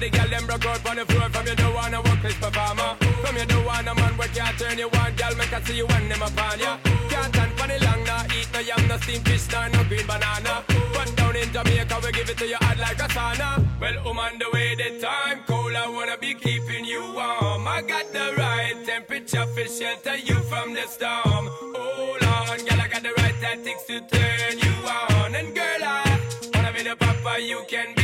the 0.00 0.08
girl 0.08 0.28
them 0.28 0.46
broke 0.46 0.66
out 0.66 0.88
on 0.88 0.96
the 0.96 1.04
floor. 1.04 1.28
From 1.28 1.46
you 1.46 1.54
don't 1.54 1.74
wanna 1.74 2.00
work 2.00 2.22
this 2.22 2.34
performer 2.34 2.96
From 3.22 3.36
you 3.36 3.44
don't 3.44 3.64
wanna 3.64 3.94
man 3.94 4.16
where 4.16 4.28
can't 4.28 4.58
turn 4.58 4.78
you 4.78 4.88
on. 4.88 5.12
Girl, 5.14 5.34
make 5.36 5.52
I 5.52 5.60
see 5.60 5.76
you 5.76 5.86
when 5.86 6.08
them 6.08 6.22
upon 6.22 6.58
ya. 6.58 6.78
Can't 7.10 7.28
stand 7.34 7.52
for 7.58 7.68
the 7.68 7.78
long, 7.84 8.02
nah 8.04 8.24
Eat 8.36 8.48
no 8.52 8.60
yam, 8.60 8.88
no 8.88 8.96
steamed 8.96 9.28
fish, 9.28 9.46
nor 9.52 9.68
no 9.68 9.84
green 9.84 10.06
banana. 10.06 10.64
But 10.94 11.14
down 11.16 11.36
in 11.36 11.52
Jamaica, 11.52 11.96
we 12.02 12.12
give 12.12 12.30
it 12.30 12.38
to 12.38 12.46
you 12.48 12.60
hot 12.60 12.78
like 12.78 12.98
a 12.98 13.08
sauna. 13.12 13.48
Well, 13.80 13.96
I'm 14.08 14.18
on 14.18 14.38
the 14.38 14.48
way, 14.52 14.74
the 14.74 14.88
time 15.04 15.40
cold 15.46 15.74
I 15.74 15.86
wanna 15.88 16.16
be 16.16 16.34
keeping 16.34 16.84
you 16.84 17.02
warm. 17.12 17.68
I 17.68 17.82
got 17.86 18.10
the 18.12 18.34
right 18.38 18.76
temperature 18.86 19.46
for 19.54 19.66
shelter 19.68 20.16
you 20.16 20.36
from 20.50 20.72
the 20.72 20.86
storm. 20.88 21.44
Hold 21.76 22.24
on, 22.24 22.58
girl, 22.66 22.80
I 22.80 22.88
got 22.88 23.02
the 23.02 23.12
right 23.18 23.36
tactics 23.40 23.84
to 23.84 24.00
turn 24.00 24.58
you 24.64 24.74
on. 24.88 25.34
And 25.34 25.54
girl, 25.54 25.82
I 25.82 26.18
wanna 26.54 26.72
be 26.72 26.82
the 26.84 26.96
papa, 26.96 27.40
you 27.40 27.62
can 27.68 27.94
be 27.94 27.99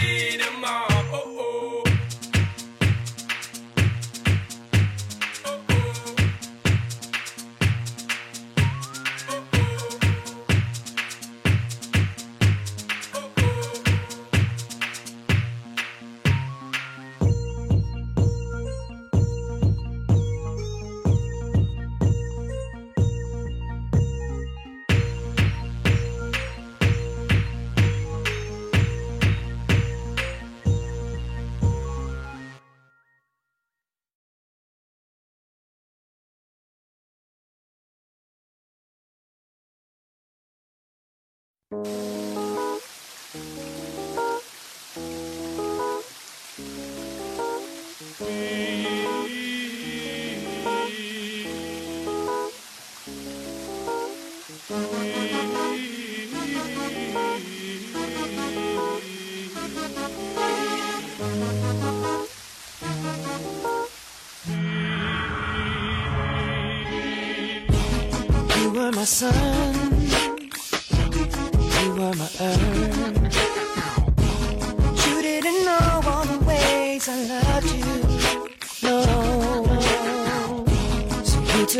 sun, 69.06 69.55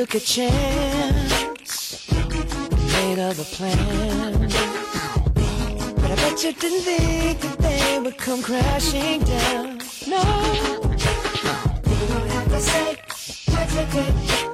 took 0.06 0.22
a 0.22 0.24
chance, 0.24 2.08
made 2.92 3.18
other 3.18 3.42
plans. 3.42 4.54
But 5.94 6.10
I 6.10 6.14
bet 6.14 6.44
you 6.44 6.52
didn't 6.52 6.82
think 6.82 7.40
that 7.40 7.58
they 7.58 7.98
would 7.98 8.16
come 8.16 8.40
crashing 8.42 9.22
down, 9.24 9.80
no. 10.06 10.22
You 11.90 12.06
don't 12.06 12.30
have 12.30 12.48
to 12.48 12.60
say 12.60 12.96
what 13.50 13.72
you 13.74 13.86
did, 13.92 14.45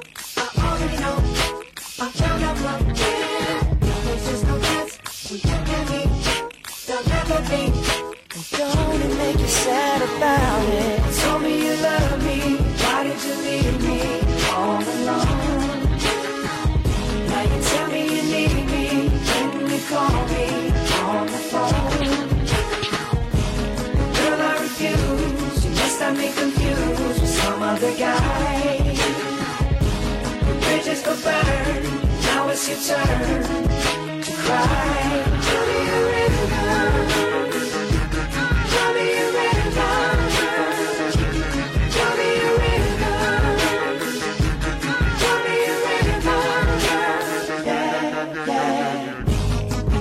i 32.75 32.79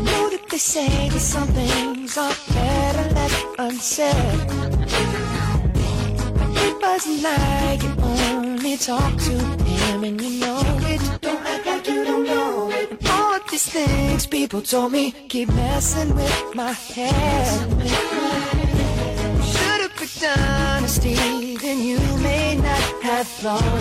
know 0.01 0.31
that 0.31 0.45
they 0.51 0.57
say 0.57 1.09
that 1.11 1.21
some 1.21 1.49
things 1.49 2.17
are 2.17 2.35
better 2.55 3.15
left 3.15 3.47
unsaid. 3.59 4.15
It 6.57 6.75
wasn't 6.81 7.23
like 7.23 7.83
you 7.83 7.93
only 8.03 8.77
talk 8.79 9.15
to 9.19 9.33
him 9.65 10.05
and 10.05 10.21
you 10.21 10.41
know. 10.41 10.52
People 14.53 14.67
told 14.67 14.93
me 14.93 15.13
keep 15.31 15.49
messing 15.55 16.15
with 16.15 16.55
my 16.55 16.73
head. 16.73 17.71
Should've 19.43 19.97
picked 19.97 20.23
honesty, 20.23 21.57
then 21.57 21.79
you 21.83 21.99
may 22.19 22.57
not 22.57 23.03
have 23.03 23.27
thought. 23.27 23.63
Don't 23.63 23.81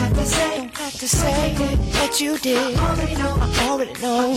have 0.00 0.14
to 0.14 0.24
say, 0.24 0.56
don't 0.56 0.78
have 0.78 0.94
to 0.94 1.08
say 1.08 1.54
what 2.00 2.20
you 2.22 2.38
did. 2.38 2.74
I 2.78 2.88
already 2.88 3.16
know, 3.16 3.36
I 3.38 3.68
already 3.68 3.92
know. 4.00 4.32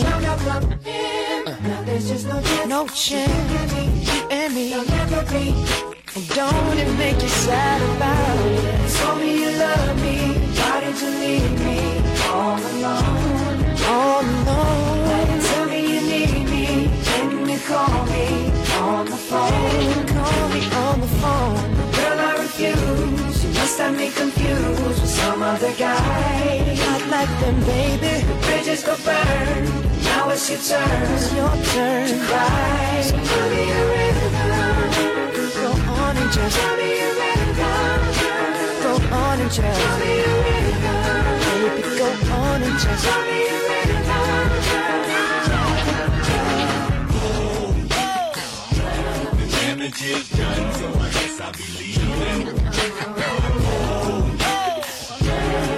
Now 1.62 1.82
there's 1.84 2.06
just 2.10 2.26
no 2.26 2.42
chance, 2.42 2.68
no 2.68 2.86
chance. 2.88 4.12
You 4.12 4.28
and 4.28 4.54
me, 4.54 4.74
will 4.74 4.84
never 4.84 5.22
be. 5.32 5.93
Don't 6.14 6.78
it 6.78 6.96
make 6.96 7.20
you 7.20 7.28
sad 7.28 7.82
about 7.96 8.38
it? 8.46 8.88
Told 8.98 9.18
me 9.18 9.42
you 9.42 9.50
love 9.58 10.00
me, 10.00 10.38
why 10.54 10.78
did 10.78 11.00
you 11.02 11.10
leave 11.10 11.58
me 11.66 11.80
all 12.30 12.54
alone? 12.54 13.74
All 13.82 14.22
alone. 14.22 15.40
Tell 15.42 15.66
me 15.66 15.80
you 15.92 16.00
need 16.02 16.48
me, 16.48 16.88
can 17.02 17.48
you 17.48 17.58
call 17.66 18.06
me 18.06 18.46
on 18.78 19.06
the 19.06 19.16
phone? 19.16 20.06
Call 20.06 20.48
me 20.50 20.62
on 20.86 21.00
the 21.00 21.10
phone. 21.18 21.74
Girl, 21.98 22.20
I 22.20 22.36
refuse. 22.38 23.44
You 23.44 23.50
must 23.54 23.78
have 23.80 23.96
me 23.96 24.08
confused 24.12 25.00
with 25.00 25.10
some 25.10 25.42
other 25.42 25.72
guy. 25.74 26.76
Not 26.78 27.08
like 27.08 27.40
them, 27.40 27.58
baby. 27.66 28.24
The 28.24 28.34
bridges 28.46 28.84
go 28.84 28.94
burn. 29.04 29.64
Now 30.04 30.30
it's 30.30 30.48
your 30.48 30.60
turn. 30.60 31.12
It's 31.12 31.34
your 31.34 31.50
turn 31.74 32.06
to 32.06 32.24
cry. 32.26 33.00
So 33.02 33.16
tell 33.16 33.50
me 33.50 33.68
a 33.68 33.86
rhythm. 33.88 34.33
Just 36.34 36.56
tell 36.56 36.76
me. 36.76 36.90
Go 38.82 38.92
on 39.14 39.38
and 39.40 39.50
just 39.52 39.80
tell 39.80 39.98
me. 40.00 40.06
Baby, 41.44 41.96
go 41.96 42.06
on 42.34 42.60
and 42.60 42.78
just 42.80 43.06
a 43.06 43.08
damage 49.60 50.02
is 50.02 50.28
done, 50.30 50.72
so 50.74 50.86
I 50.88 51.10
guess 51.12 51.40
I'll 51.40 51.52
be 51.52 51.66
leaving. 51.78 52.46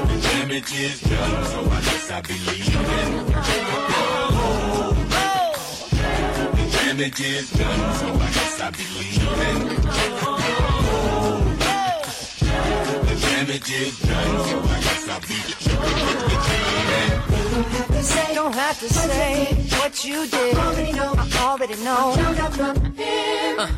The 0.08 0.16
damage 0.22 0.72
is 0.72 1.00
done, 1.02 1.44
so 1.44 1.58
I 1.60 1.80
guess 1.82 2.10
I'll 2.10 2.22
be 2.22 2.34
leaving. 2.46 2.96
Done, 6.96 7.12
so 7.12 8.08
I 8.08 8.30
guess 8.32 8.58
I'll 8.58 8.72
be 8.72 8.78
leaving. 8.96 9.68
The 13.04 13.14
damage 13.20 13.70
is 13.70 14.00
done, 14.00 14.44
so 14.46 14.56
I 14.60 14.80
guess 14.80 15.08
I'll 15.10 15.20
be 15.20 15.34
leaving. 15.44 15.94
Don't 18.34 18.54
have 18.54 18.80
to 18.80 18.88
say 18.88 19.54
what 19.78 20.04
you 20.06 20.26
did. 20.26 20.56
I 20.56 20.58
already 21.42 21.76
know. 21.84 22.14
Uh, 23.58 23.68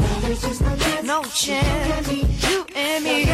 no 1.02 1.24
chance. 1.24 2.12
You 2.12 2.66
and 2.76 3.02
me. 3.02 3.24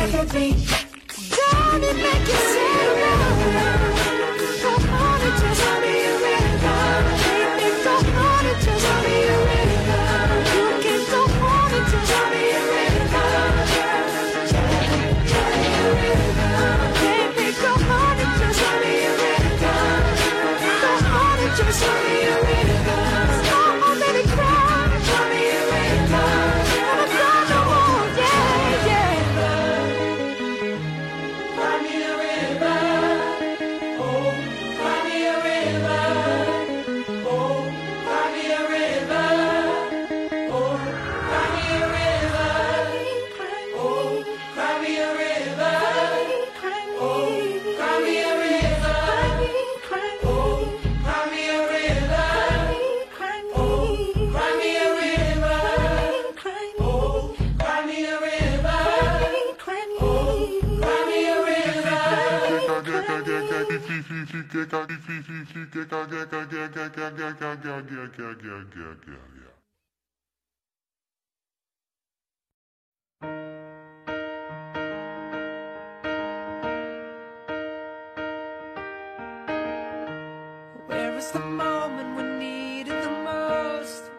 Where 80.89 81.17
is 81.17 81.31
the 81.31 81.39
moment 81.39 82.17
we 82.17 82.23
need 82.25 82.89
it 82.89 83.03
the 83.05 83.11
most? 83.11 84.11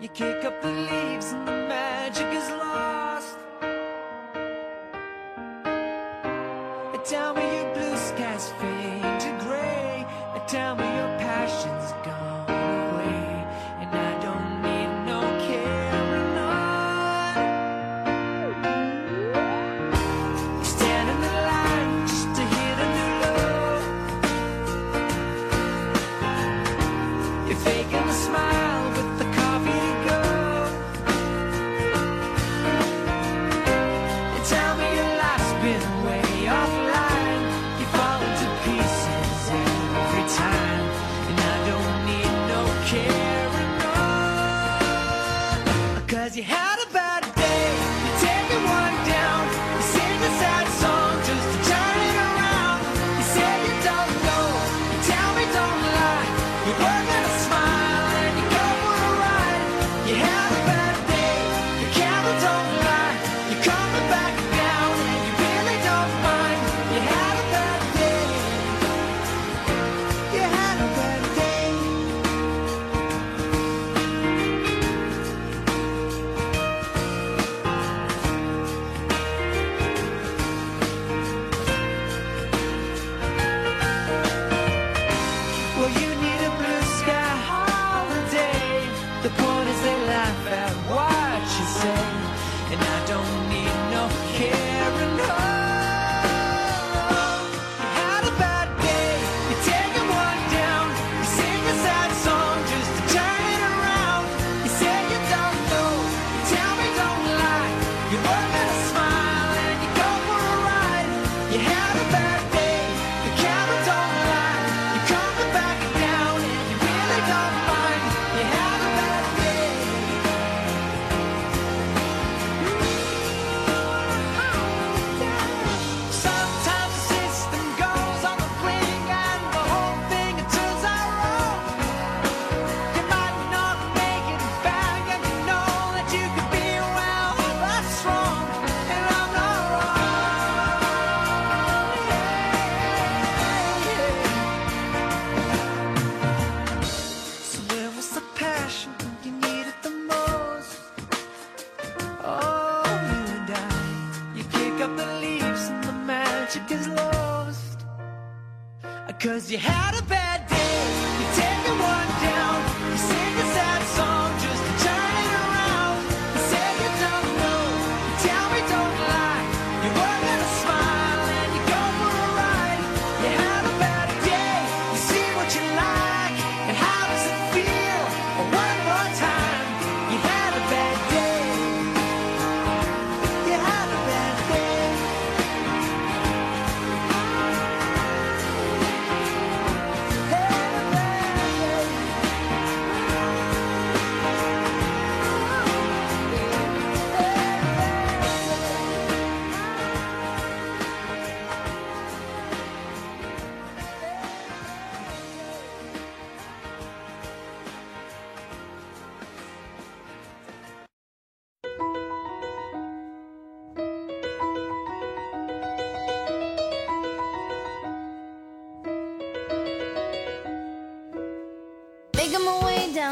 You 0.00 0.08
kick 0.08 0.44
up 0.44 0.62
the 0.62 0.70
leaves 0.70 1.32
and 1.32 1.48
the 1.48 1.52
magic 1.68 2.28
is 2.32 2.48
lost. 2.50 2.67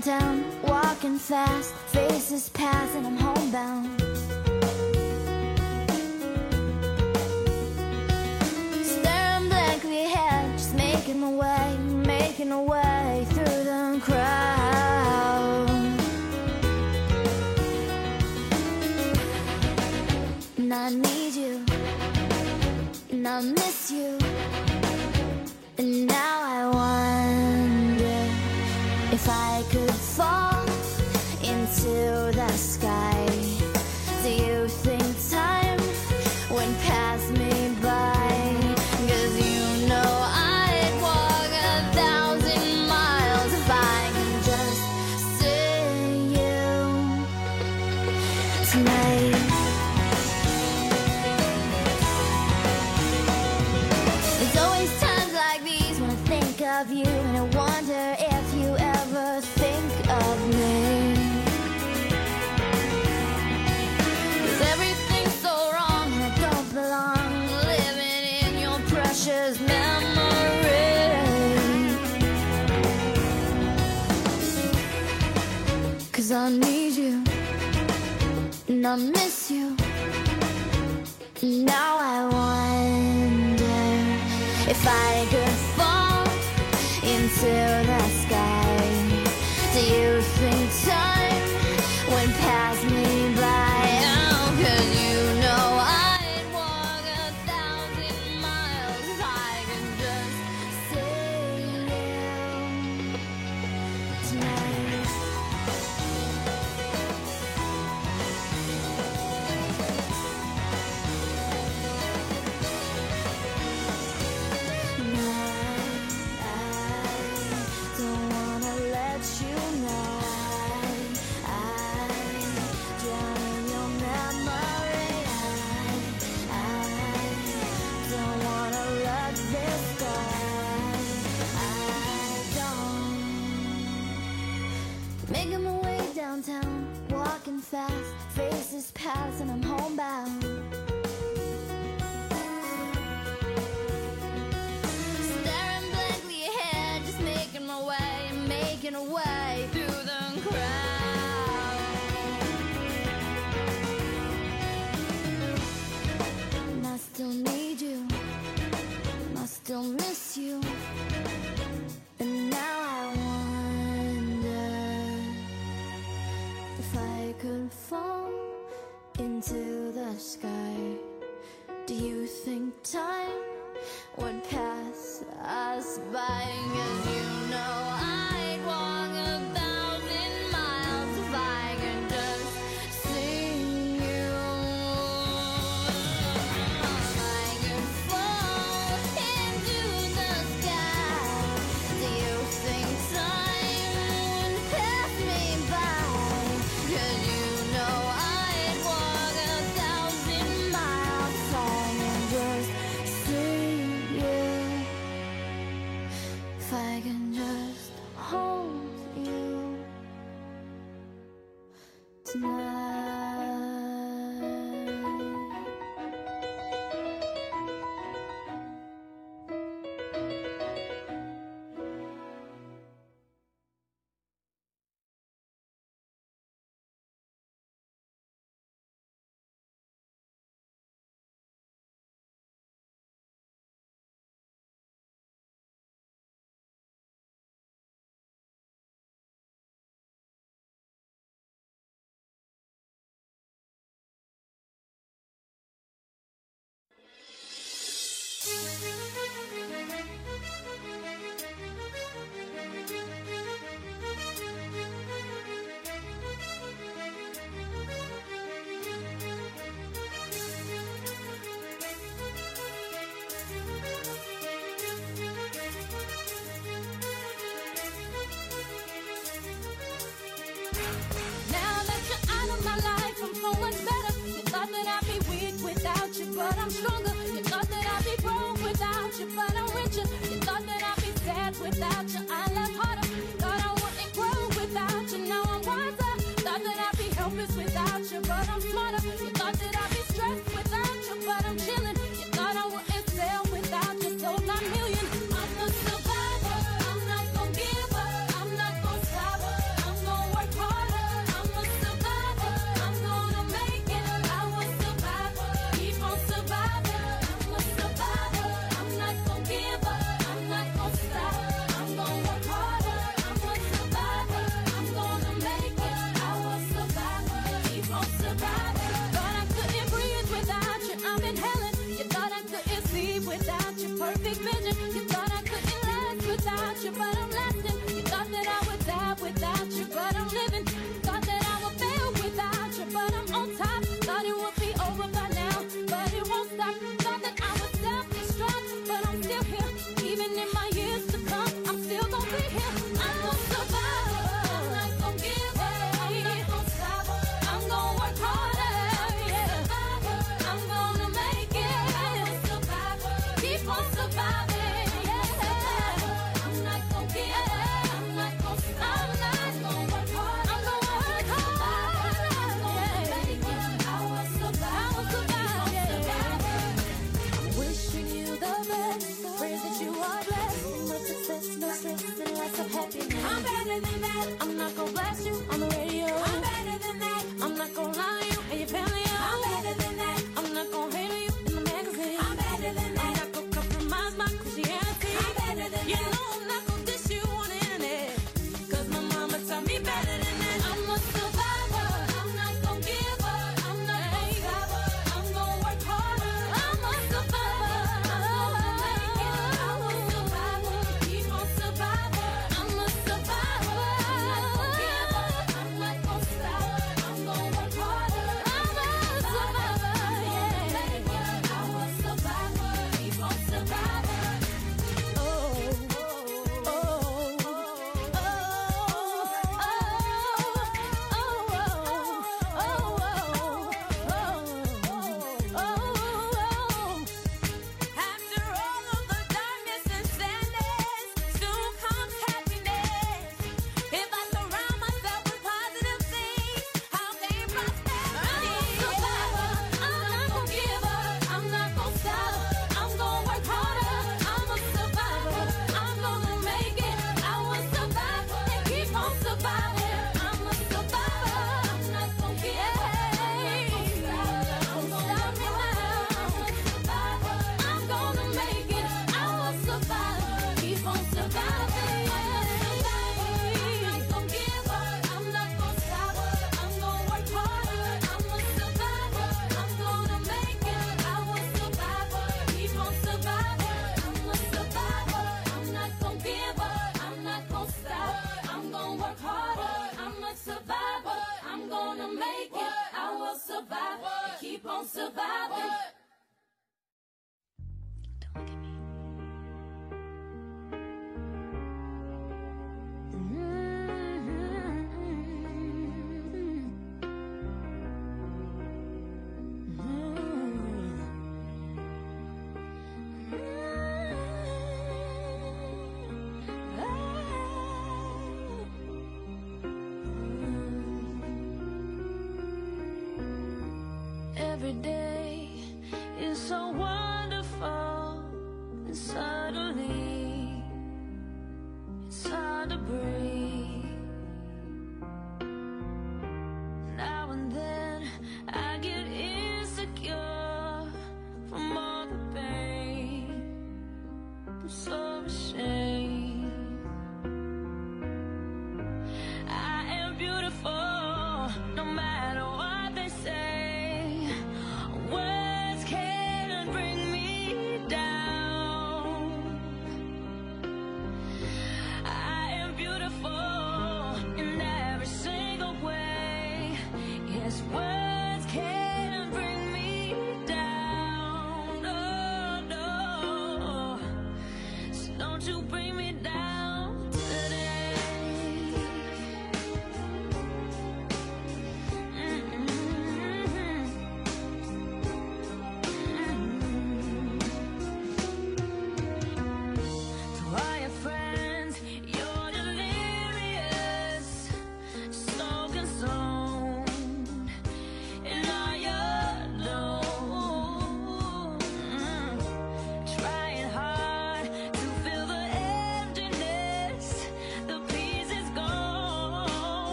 Downtown, 0.00 0.44
walking 0.62 1.18
fast, 1.18 1.74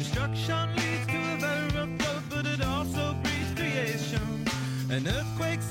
Destruction 0.00 0.74
leads 0.76 1.06
to 1.08 1.18
a 1.18 1.36
very 1.36 1.68
rough 1.76 2.06
road, 2.06 2.22
but 2.30 2.46
it 2.46 2.64
also 2.64 3.14
breeds 3.22 3.52
creation. 3.54 4.46
An 4.88 5.06
earthquake's 5.06 5.70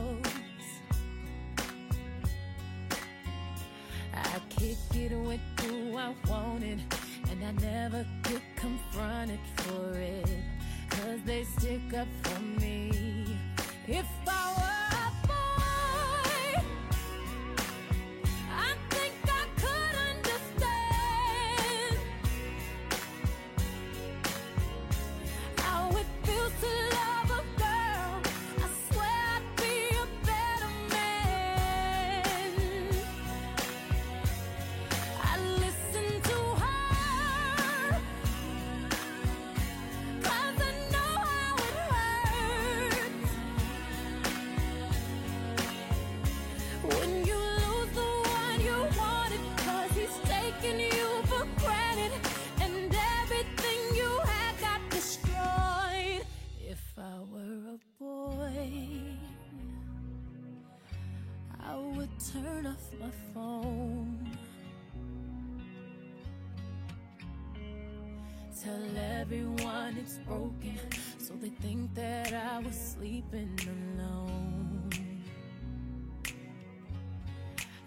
was 70.11 70.19
broken, 70.25 70.77
so 71.17 71.33
they 71.35 71.49
think 71.61 71.93
that 71.95 72.33
I 72.33 72.59
was 72.59 72.75
sleeping 72.75 73.57
alone. 73.97 74.89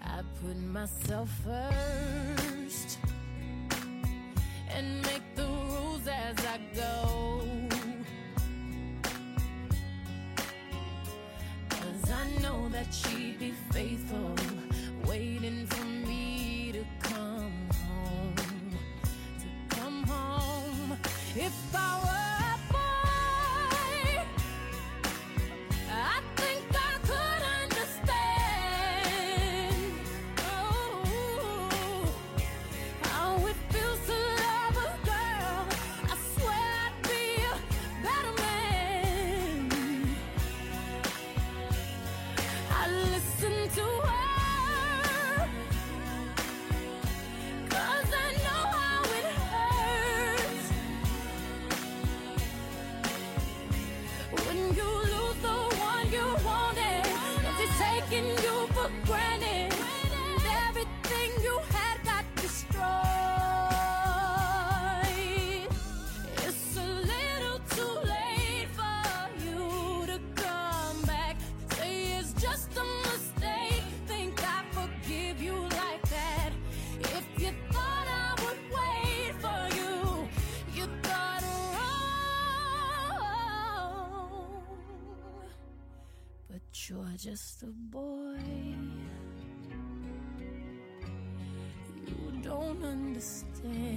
I 0.02 0.22
put 0.40 0.56
myself 0.56 1.28
first. 1.44 2.33
understand. 93.14 93.93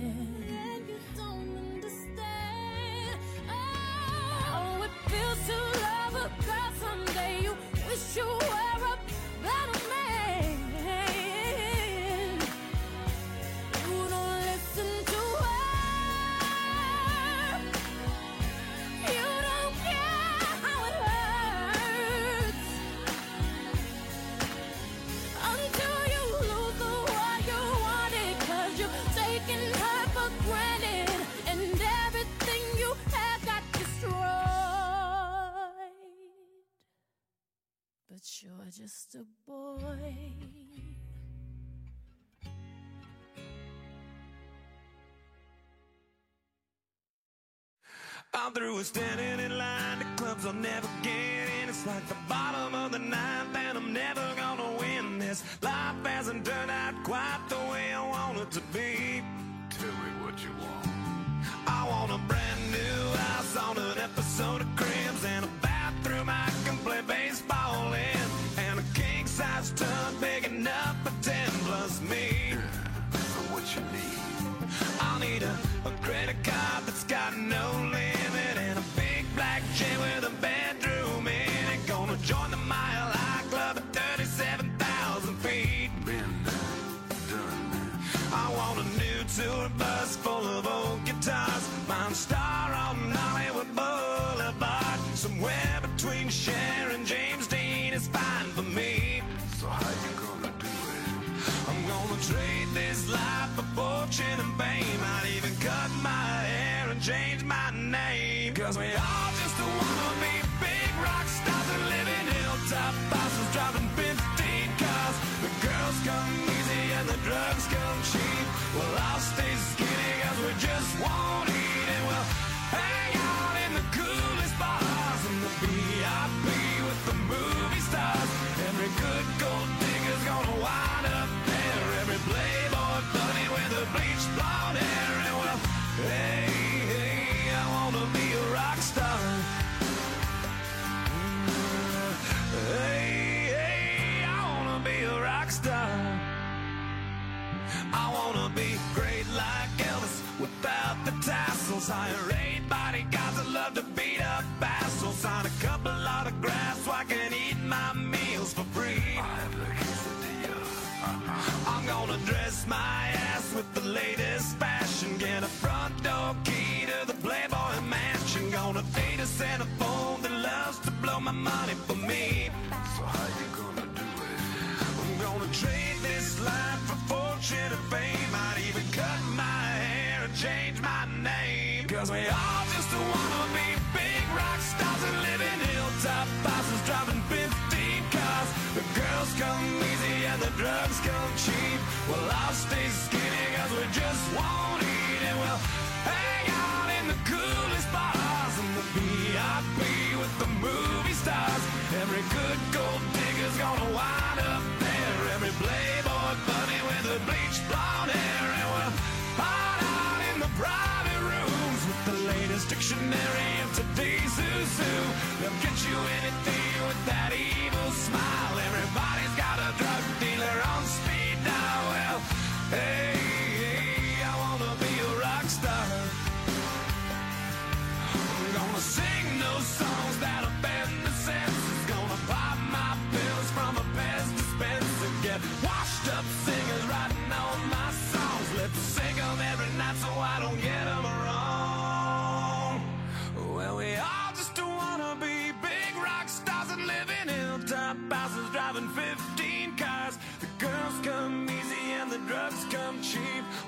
Well, 192.09 192.23
I'll 192.31 192.53
stay 192.55 192.87
skinny 192.87 193.47
cause 193.59 193.71
we 193.75 193.83
just 193.91 194.23
won't 194.31 194.79
eat 194.79 195.21
and 195.27 195.35
we'll 195.43 195.61
hang 196.07 196.47
out 196.55 196.87
in 196.87 197.03
the 197.11 197.19
coolest 197.27 197.89
bars 197.91 198.55
and 198.63 198.71
the 198.79 198.85
VIP 198.95 199.79
with 200.15 200.31
the 200.39 200.47
movie 200.63 201.11
stars. 201.11 201.63
Every 201.99 202.23
good 202.31 202.59
gold 202.71 203.03
digger's 203.11 203.57
gonna 203.59 203.91
wind 203.91 204.39
up 204.39 204.63
there. 204.79 205.19
Every 205.35 205.51
playboy 205.59 206.31
bunny 206.47 206.79
with 206.87 207.11
a 207.11 207.19
bleached 207.27 207.67
blonde 207.67 208.15
hair 208.15 208.47
and 208.55 208.67
we'll 208.71 208.93
hide 209.35 209.83
out 209.83 210.21
in 210.31 210.39
the 210.39 210.51
private 210.55 211.21
rooms 211.27 211.81
with 211.91 212.01
the 212.07 212.17
latest 212.31 212.71
dictionary 212.71 213.51
of 213.67 213.69
today's 213.75 214.31
zoo 214.31 214.59
zoo. 214.79 215.01
They'll 215.43 215.59
get 215.59 215.75
you 215.83 215.97
anything 216.23 216.71
with 216.87 217.01
that 217.11 217.35
evil 217.35 217.91
smile. 217.91 218.55
Everybody 218.63 219.06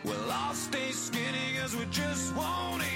We'll 0.03 0.31
all 0.31 0.53
stay 0.53 0.91
skinny 0.91 1.57
as 1.63 1.75
we 1.75 1.85
just 1.91 2.33
won't 2.35 2.88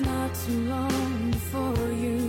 It's 0.00 0.06
not 0.06 0.32
too 0.46 0.60
long 0.68 1.30
before 1.32 1.92
you 1.92 2.27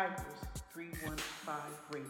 Tigers 0.00 0.62
315 0.72 1.54
Radio, 1.92 2.08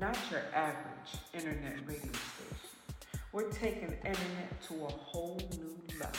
not 0.00 0.16
your 0.30 0.40
average 0.54 1.20
internet 1.34 1.74
radio 1.86 1.98
station. 1.98 3.12
We're 3.34 3.50
taking 3.50 3.92
internet 4.02 4.62
to 4.68 4.74
a 4.86 4.88
whole 4.88 5.38
new 5.58 5.76
level. 6.00 6.18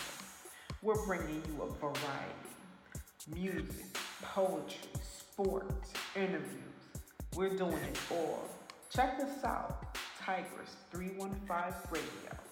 We're 0.84 1.04
bringing 1.08 1.42
you 1.48 1.64
a 1.64 1.70
variety 1.80 2.52
music, 3.34 3.98
poetry, 4.22 4.92
sports, 5.02 5.94
interviews. 6.16 6.44
We're 7.36 7.58
doing 7.58 7.74
it 7.74 8.00
all. 8.12 8.48
Check 8.92 9.20
us 9.20 9.44
out, 9.44 9.98
Tigers 10.24 10.76
315 10.92 11.74
Radio. 11.90 12.47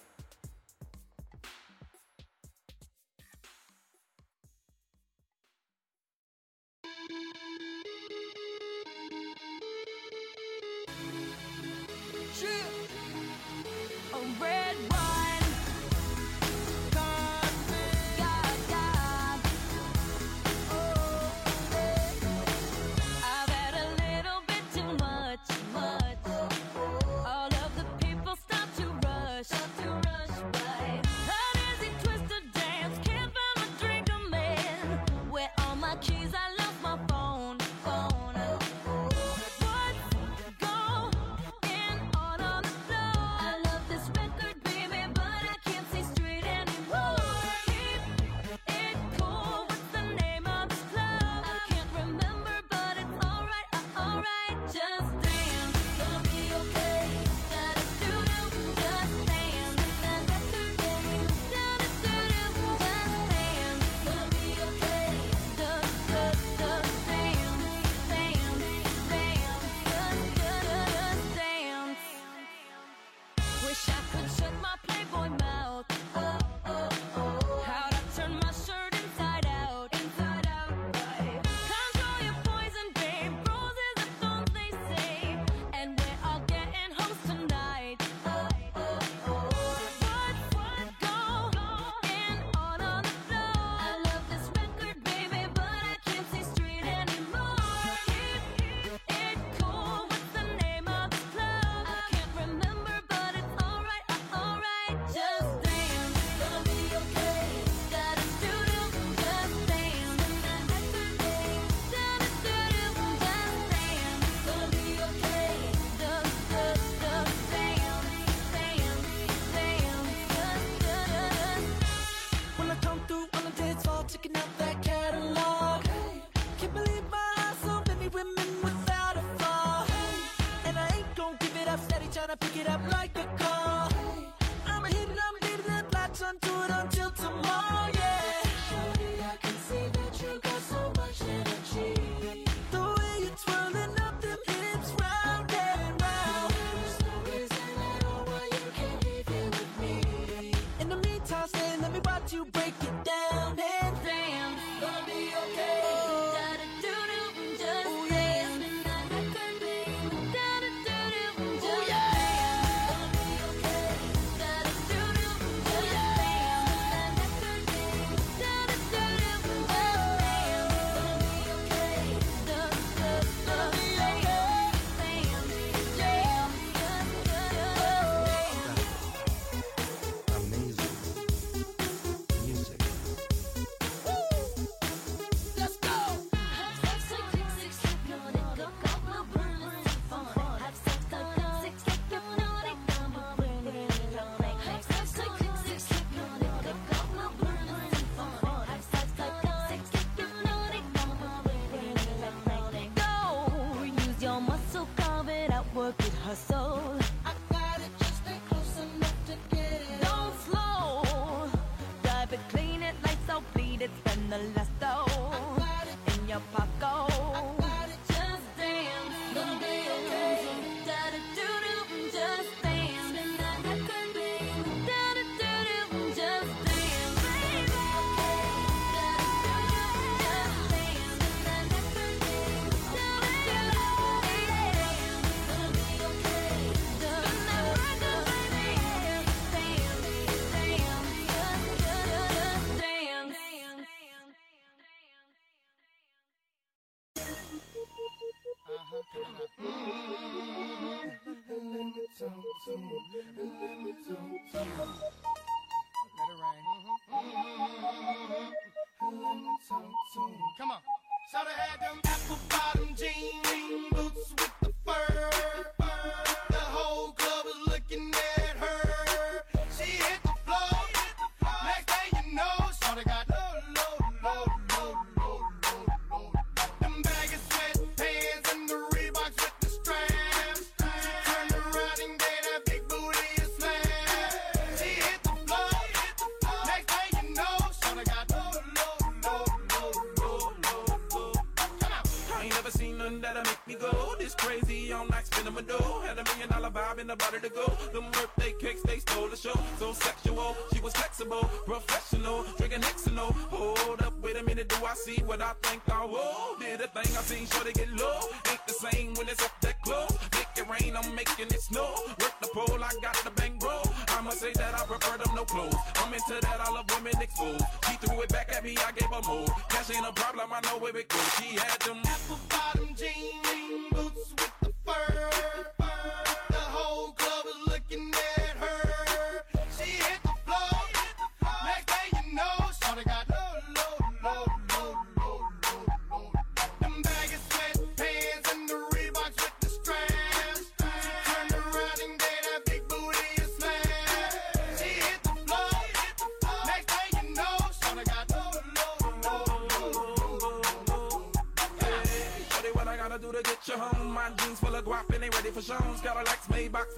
all 316.76 316.84
women 316.94 317.20
exposed. 317.20 317.64
She 317.88 317.96
threw 317.96 318.20
it 318.20 318.28
back 318.28 318.52
at 318.54 318.62
me, 318.64 318.76
I 318.86 318.92
gave 318.92 319.08
her 319.08 319.22
more. 319.26 319.46
Cash 319.68 319.90
ain't 319.96 320.06
a 320.06 320.12
problem, 320.12 320.52
I 320.52 320.60
know 320.60 320.78
where 320.78 320.96
it 320.96 321.08
goes. 321.08 321.34
She 321.36 321.56
had 321.56 321.80
them 321.80 322.00
apple 322.04 322.38
bottom 322.48 322.94
jeans 322.94 323.55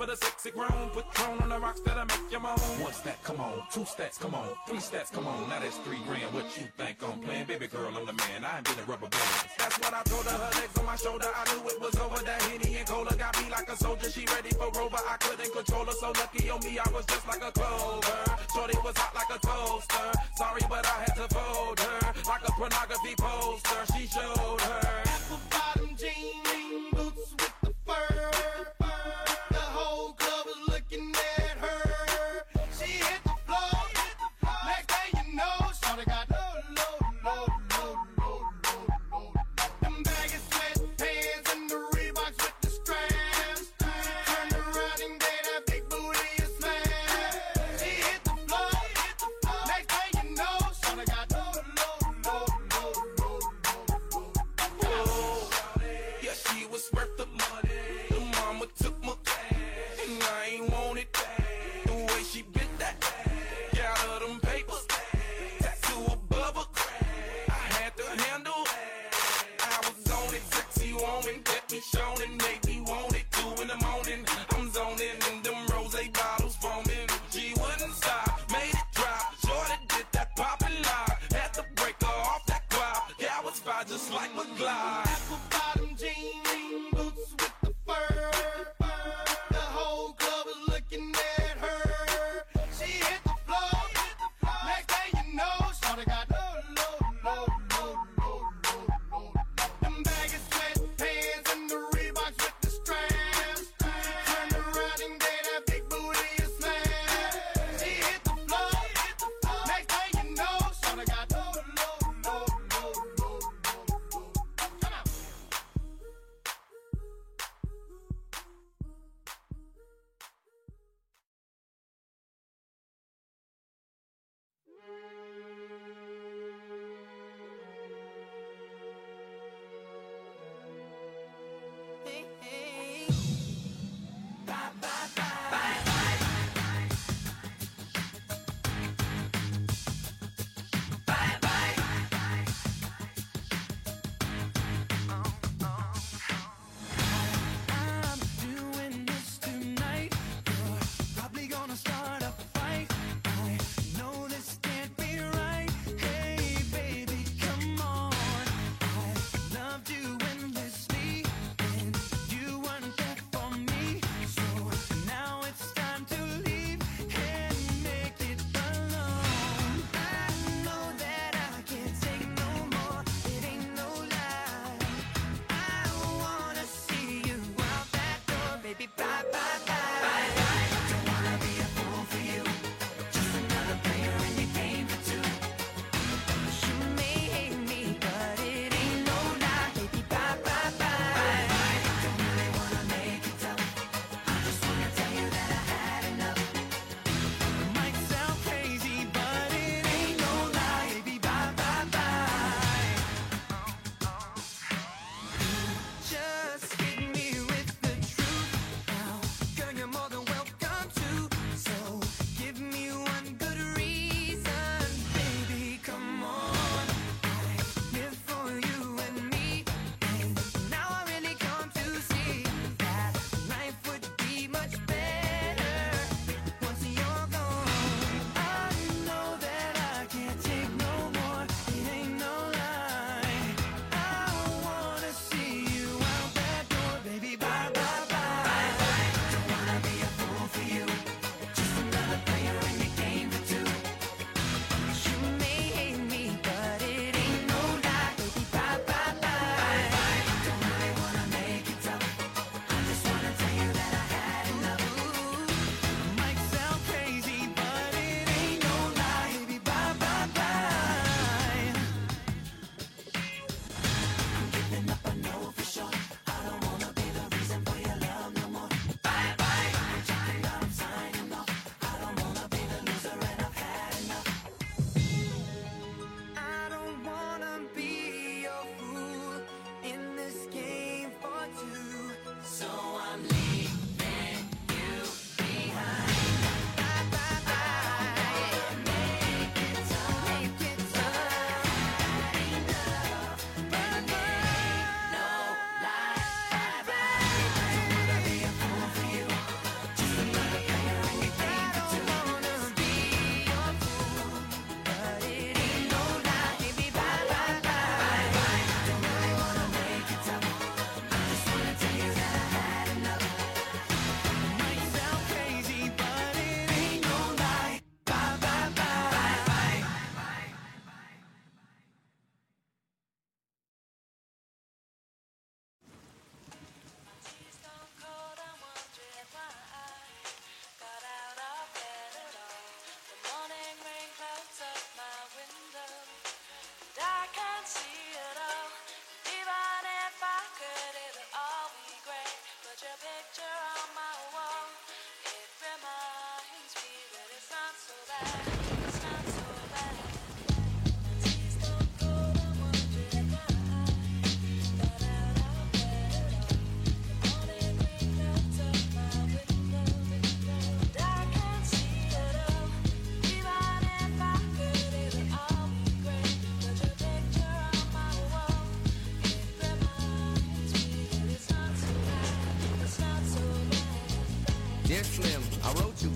with 0.08 0.22
a 0.22 0.26
sexy 0.26 0.50
on 0.56 1.48
the 1.48 1.58
rocks 1.60 1.80
that'll 1.80 2.04
make 2.06 2.40
moan. 2.40 2.56
One 2.80 2.92
stat, 2.92 3.18
come 3.22 3.40
on. 3.40 3.62
Two 3.70 3.80
stats, 3.80 4.18
come 4.18 4.34
on. 4.34 4.48
Three 4.66 4.78
stats, 4.78 5.12
come 5.12 5.26
on. 5.26 5.48
Now 5.48 5.60
that's 5.60 5.76
three 5.78 5.98
grand. 6.06 6.32
What 6.32 6.44
you 6.56 6.64
think 6.78 6.96
I'm 7.02 7.20
playing? 7.20 7.44
Baby 7.44 7.66
girl, 7.66 7.88
I'm 7.88 8.06
the 8.06 8.12
man. 8.12 8.44
I 8.44 8.56
ain't 8.56 8.64
been 8.64 8.78
a 8.78 8.86
rubber 8.88 9.08
band. 9.08 9.44
That's 9.58 9.76
what 9.78 9.92
I 9.92 10.02
told 10.04 10.24
her. 10.24 10.38
Her 10.38 10.60
legs 10.60 10.78
on 10.78 10.86
my 10.86 10.96
shoulder. 10.96 11.28
I 11.28 11.42
knew 11.52 11.68
it 11.68 11.80
was 11.80 11.94
over. 12.00 12.24
That 12.24 12.40
Henny 12.42 12.76
and 12.76 12.88
Cola 12.88 13.14
got 13.16 13.36
me 13.42 13.50
like 13.50 13.68
a 13.68 13.76
soldier. 13.76 14.10
She 14.10 14.24
ready 14.32 14.50
for 14.50 14.70
Rover. 14.72 14.96
I 14.96 15.16
couldn't 15.20 15.52
control 15.52 15.84
her. 15.84 15.92
So 15.92 16.08
lucky 16.16 16.50
on 16.50 16.60
me, 16.64 16.78
I 16.78 16.88
was 16.90 17.04
just 17.04 17.26
like 17.28 17.42
a 17.42 17.52
clover. 17.52 18.20
Shorty 18.54 18.78
was 18.84 18.96
hot 18.96 19.12
like 19.14 19.30
a 19.36 19.38
toaster. 19.44 20.08
Sorry, 20.36 20.62
but 20.68 20.86
I 20.86 20.96
had 21.04 21.16
to 21.20 21.28
fold 21.34 21.80
her 21.80 22.00
like 22.24 22.44
a 22.48 22.52
pornography 22.52 23.14
poster. 23.18 23.80
She 23.92 24.06
showed 24.06 24.60
her. 24.60 25.07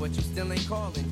But 0.03 0.17
you 0.17 0.23
still 0.23 0.53
ain't 0.53 0.67
calling. 0.69 1.12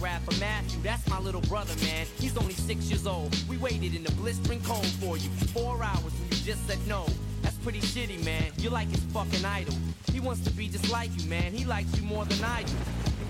Autograph 0.00 0.24
for 0.24 0.40
Matthew. 0.40 0.80
That's 0.82 1.06
my 1.08 1.18
little 1.20 1.42
brother, 1.42 1.74
man. 1.84 2.06
He's 2.18 2.36
only 2.36 2.54
six 2.54 2.88
years 2.88 3.06
old. 3.06 3.36
We 3.48 3.58
waited 3.58 3.94
in 3.94 4.02
the 4.02 4.12
blistering 4.12 4.60
cold 4.62 4.86
for 4.86 5.16
you 5.16 5.28
four 5.52 5.82
hours 5.82 6.12
and 6.20 6.38
you 6.38 6.44
just 6.44 6.66
said 6.66 6.78
no. 6.86 7.06
That's 7.42 7.56
pretty 7.56 7.80
shitty, 7.80 8.24
man. 8.24 8.44
You're 8.58 8.72
like 8.72 8.88
his 8.88 9.00
fucking 9.12 9.44
idol. 9.44 9.74
He 10.12 10.20
wants 10.20 10.42
to 10.44 10.50
be 10.50 10.68
just 10.68 10.90
like 10.90 11.10
you, 11.20 11.28
man. 11.28 11.52
He 11.52 11.64
likes 11.64 11.94
you 11.96 12.02
more 12.02 12.24
than 12.24 12.42
I 12.42 12.62
do. 12.62 12.72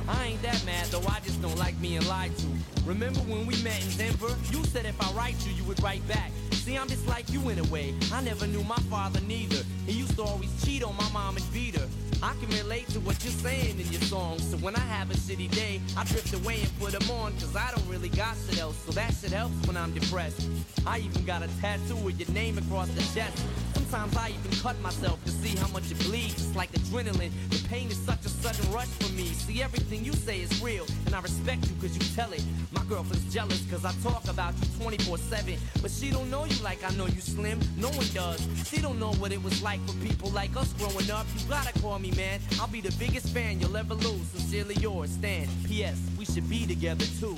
I 0.09 0.27
ain't 0.27 0.43
that 0.43 0.65
mad 0.65 0.87
though, 0.87 1.07
I 1.09 1.21
just 1.21 1.41
don't 1.43 1.59
like 1.59 1.81
being 1.81 2.07
lied 2.07 2.37
to. 2.39 2.47
Remember 2.85 3.21
when 3.21 3.47
we 3.47 3.61
met 3.63 3.83
in 3.85 3.97
Denver? 3.97 4.35
You 4.51 4.65
said 4.65 4.87
if 4.87 5.01
I 5.01 5.13
write 5.13 5.37
you, 5.47 5.53
you 5.53 5.65
would 5.65 5.83
write 5.83 6.07
back. 6.09 6.31
See, 6.53 6.77
I'm 6.77 6.89
just 6.89 7.07
like 7.09 7.31
you 7.31 7.49
in 7.49 7.59
a 7.59 7.65
way. 7.65 7.95
I 8.13 8.23
never 8.23 8.47
knew 8.47 8.63
my 8.65 8.79
father 8.91 9.21
neither. 9.27 9.63
He 9.87 9.93
used 9.93 10.17
to 10.17 10.23
always 10.23 10.51
cheat 10.65 10.85
on 10.85 10.97
my 10.97 11.09
mom 11.11 11.37
and 11.37 11.53
beat 11.53 11.77
her. 11.77 11.89
I 12.23 12.35
can 12.35 12.51
relate 12.51 12.87
to 12.89 13.01
what 13.01 13.23
you're 13.25 13.33
saying 13.33 13.81
in 13.81 13.87
your 13.91 14.03
songs. 14.03 14.51
So 14.51 14.59
when 14.59 14.77
I 14.77 14.81
have 14.81 15.11
a 15.11 15.15
shitty 15.15 15.51
day, 15.53 15.81
I 15.97 16.05
drift 16.05 16.35
away 16.35 16.61
and 16.61 16.79
put 16.79 16.93
them 16.93 17.11
on. 17.11 17.33
Cause 17.35 17.57
I 17.57 17.71
don't 17.75 17.89
really 17.89 18.11
got 18.11 18.37
shit 18.47 18.61
else. 18.61 18.77
So 18.85 18.93
that 18.93 19.15
shit 19.15 19.33
helps 19.33 19.55
when 19.67 19.77
I'm 19.77 19.93
depressed. 19.95 20.47
I 20.87 20.99
even 20.99 21.25
got 21.25 21.43
a 21.43 21.49
tattoo 21.61 21.97
with 21.97 22.21
your 22.21 22.31
name 22.35 22.59
across 22.59 22.89
the 22.89 23.03
chest. 23.15 23.43
Sometimes 23.75 24.17
I 24.17 24.29
even 24.29 24.61
cut 24.61 24.81
myself 24.83 25.23
to 25.25 25.31
see 25.31 25.57
how 25.57 25.69
much 25.69 25.91
it 25.91 25.99
bleeds. 26.01 26.35
It's 26.35 26.55
like 26.55 26.71
adrenaline. 26.73 27.33
The 27.51 27.67
pain 27.69 27.89
is 27.89 27.99
such 27.99 28.25
a 28.25 28.29
sudden 28.29 28.71
rush 28.73 28.87
for 28.87 29.13
me. 29.15 29.25
See, 29.33 29.63
everything 29.63 30.05
you 30.05 30.13
say 30.13 30.41
is 30.41 30.63
real, 30.63 30.87
and 31.07 31.15
I 31.15 31.21
respect 31.21 31.69
you 31.69 31.75
cause 31.81 31.95
you 31.95 32.03
tell 32.15 32.33
it. 32.33 32.45
My 32.71 32.85
girlfriend's 32.85 33.33
jealous 33.33 33.65
cause 33.71 33.85
I 33.85 33.93
talk 34.03 34.29
about 34.29 34.55
you 34.61 34.69
24 34.85 35.19
7. 35.19 35.55
But 35.83 35.91
she 35.91 36.11
don't 36.11 36.31
know 36.31 36.45
you 36.45 36.63
like 36.63 36.85
I 36.85 36.95
know 36.97 37.07
you 37.07 37.21
slim. 37.21 37.59
No 37.79 37.89
one 37.89 38.07
does. 38.15 38.47
She 38.65 38.81
don't 38.81 38.99
know 39.01 39.13
what 39.15 39.33
it 39.33 39.43
was 39.43 39.61
like 39.63 39.81
for 39.89 39.95
people 40.07 40.31
like 40.31 40.57
us 40.57 40.73
growing 40.75 41.11
up. 41.11 41.27
You 41.37 41.49
gotta 41.49 41.73
call 41.81 41.99
me, 41.99 42.10
man. 42.16 42.41
I'll 42.61 42.66
be 42.66 42.81
the 42.81 42.95
biggest 42.99 43.28
fan 43.28 43.61
you'll 43.61 43.77
ever 43.77 43.95
lose. 43.95 44.27
Sincerely 44.35 44.74
yours, 44.77 45.11
Stan. 45.11 45.49
P.S. 45.66 45.99
We 46.19 46.24
should 46.24 46.49
be 46.49 46.66
together 46.66 47.05
too. 47.19 47.35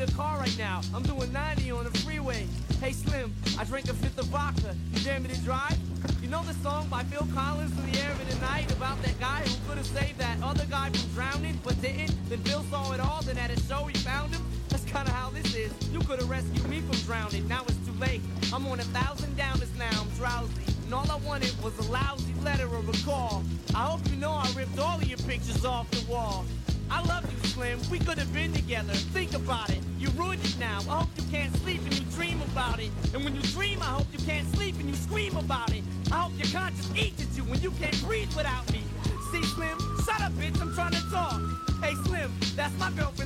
In 0.00 0.06
the 0.06 0.12
car 0.12 0.38
right 0.38 0.56
now. 0.58 0.80
I'm 0.94 1.02
doing 1.02 1.32
90 1.32 1.70
on 1.70 1.84
the 1.84 1.98
freeway. 2.00 2.46
Hey 2.80 2.92
Slim, 2.92 3.32
I 3.58 3.64
drank 3.64 3.88
a 3.88 3.94
fifth 3.94 4.18
of 4.18 4.26
vodka. 4.26 4.76
You 4.92 5.00
dare 5.00 5.20
me 5.20 5.28
to 5.28 5.40
drive? 5.40 5.78
You 6.20 6.28
know 6.28 6.42
the 6.42 6.52
song 6.54 6.86
by 6.88 7.02
Phil 7.04 7.26
Collins 7.34 7.72
in 7.78 7.90
the 7.90 7.98
air 8.00 8.10
of 8.10 8.28
the 8.28 8.38
night 8.40 8.70
about 8.72 9.00
that 9.02 9.18
guy 9.18 9.40
who 9.40 9.68
could 9.68 9.78
have 9.78 9.86
saved 9.86 10.18
that 10.18 10.42
other 10.42 10.66
guy 10.66 10.90
from 10.90 11.14
drowning 11.14 11.58
but 11.64 11.80
didn't? 11.80 12.14
Then 12.28 12.40
Phil 12.40 12.62
saw 12.64 12.92
it 12.92 13.00
all, 13.00 13.22
then 13.22 13.38
at 13.38 13.50
a 13.50 13.58
show 13.60 13.84
he 13.84 13.94
found 13.98 14.34
him. 14.34 14.44
That's 14.68 14.84
kinda 14.84 15.10
how 15.10 15.30
this 15.30 15.54
is. 15.54 15.72
You 15.90 16.00
could 16.00 16.18
have 16.20 16.28
rescued 16.28 16.68
me 16.68 16.80
from 16.80 16.98
drowning. 17.06 17.48
Now 17.48 17.62
it's 17.66 17.78
too 17.86 17.98
late. 17.98 18.20
I'm 18.52 18.66
on 18.66 18.80
a 18.80 18.84
thousand 18.84 19.34
downers 19.36 19.74
now. 19.78 19.98
I'm 19.98 20.10
drowsy. 20.10 20.52
And 20.84 20.92
all 20.92 21.10
I 21.10 21.16
wanted 21.26 21.54
was 21.62 21.76
a 21.78 21.90
lousy 21.90 22.34
letter 22.44 22.68
or 22.68 22.80
a 22.80 23.04
call. 23.04 23.42
I 23.74 23.84
hope 23.86 24.00
you 24.10 24.16
know 24.16 24.32
I 24.32 24.50
ripped 24.54 24.78
all 24.78 24.98
of 24.98 25.08
your 25.08 25.18
pictures 25.18 25.64
off 25.64 25.90
the 25.90 26.04
wall. 26.10 26.44
I 26.90 27.02
love 27.06 27.24
you, 27.30 27.48
Slim. 27.48 27.78
We 27.90 27.98
could 27.98 28.18
have 28.18 28.32
been 28.32 28.52
together. 28.52 28.92
Think 28.92 29.34
about 29.34 29.70
it. 29.70 29.80
You 29.98 30.08
ruined 30.10 30.44
it 30.44 30.58
now. 30.58 30.78
I 30.88 31.00
hope 31.00 31.08
you 31.16 31.24
can't 31.30 31.54
sleep 31.58 31.80
and 31.82 31.94
you 31.94 32.04
dream 32.12 32.40
about 32.42 32.78
it. 32.80 32.90
And 33.14 33.24
when 33.24 33.34
you 33.34 33.42
dream, 33.42 33.80
I 33.82 33.86
hope 33.86 34.06
you 34.12 34.18
can't 34.24 34.46
sleep 34.54 34.76
and 34.78 34.88
you 34.88 34.94
scream 34.94 35.36
about 35.36 35.72
it. 35.72 35.82
I 36.12 36.16
hope 36.22 36.32
your 36.36 36.52
conscience 36.52 36.90
eats 36.96 37.22
at 37.22 37.36
you 37.36 37.44
when 37.44 37.60
you 37.60 37.70
can't 37.72 38.00
breathe 38.04 38.32
without 38.36 38.70
me. 38.72 38.82
See, 39.32 39.42
Slim, 39.42 39.78
shut 40.04 40.20
up, 40.20 40.32
bitch. 40.32 40.60
I'm 40.60 40.74
trying 40.74 40.92
to 40.92 41.10
talk. 41.10 41.40
Hey, 41.82 41.94
Slim, 42.04 42.32
that's 42.54 42.76
my 42.78 42.90
girlfriend 42.92 43.25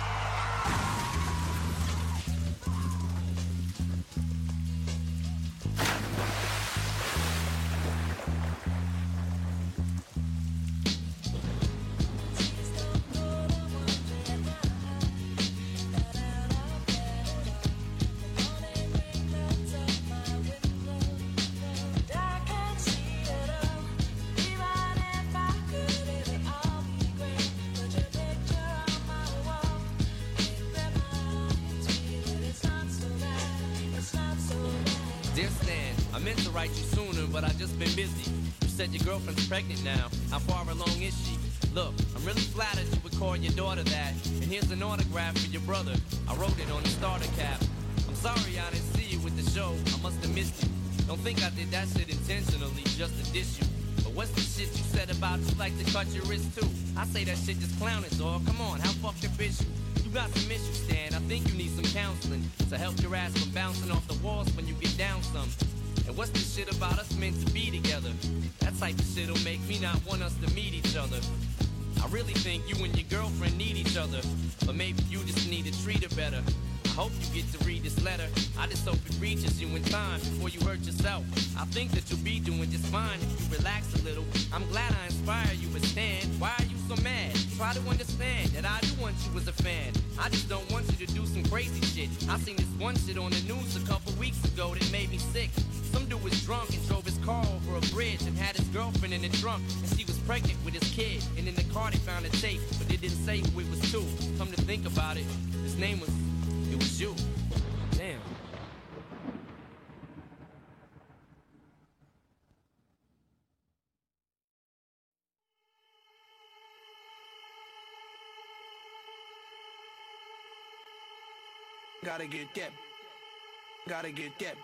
Gotta 124.01 124.13
get 124.13 124.39
that. 124.39 124.55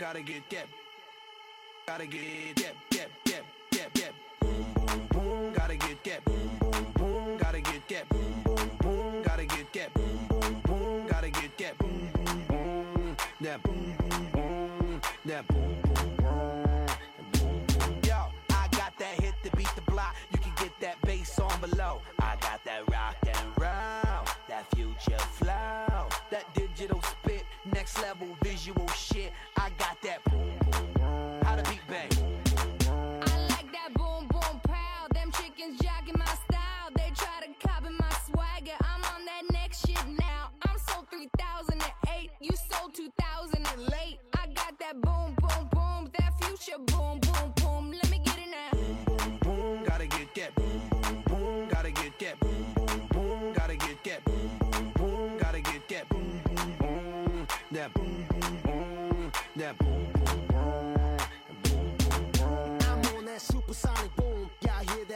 Gotta 0.00 0.22
get 0.22 0.42
that. 0.52 0.66
Gotta 1.86 2.06
get 2.06 2.56
that. 2.56 2.61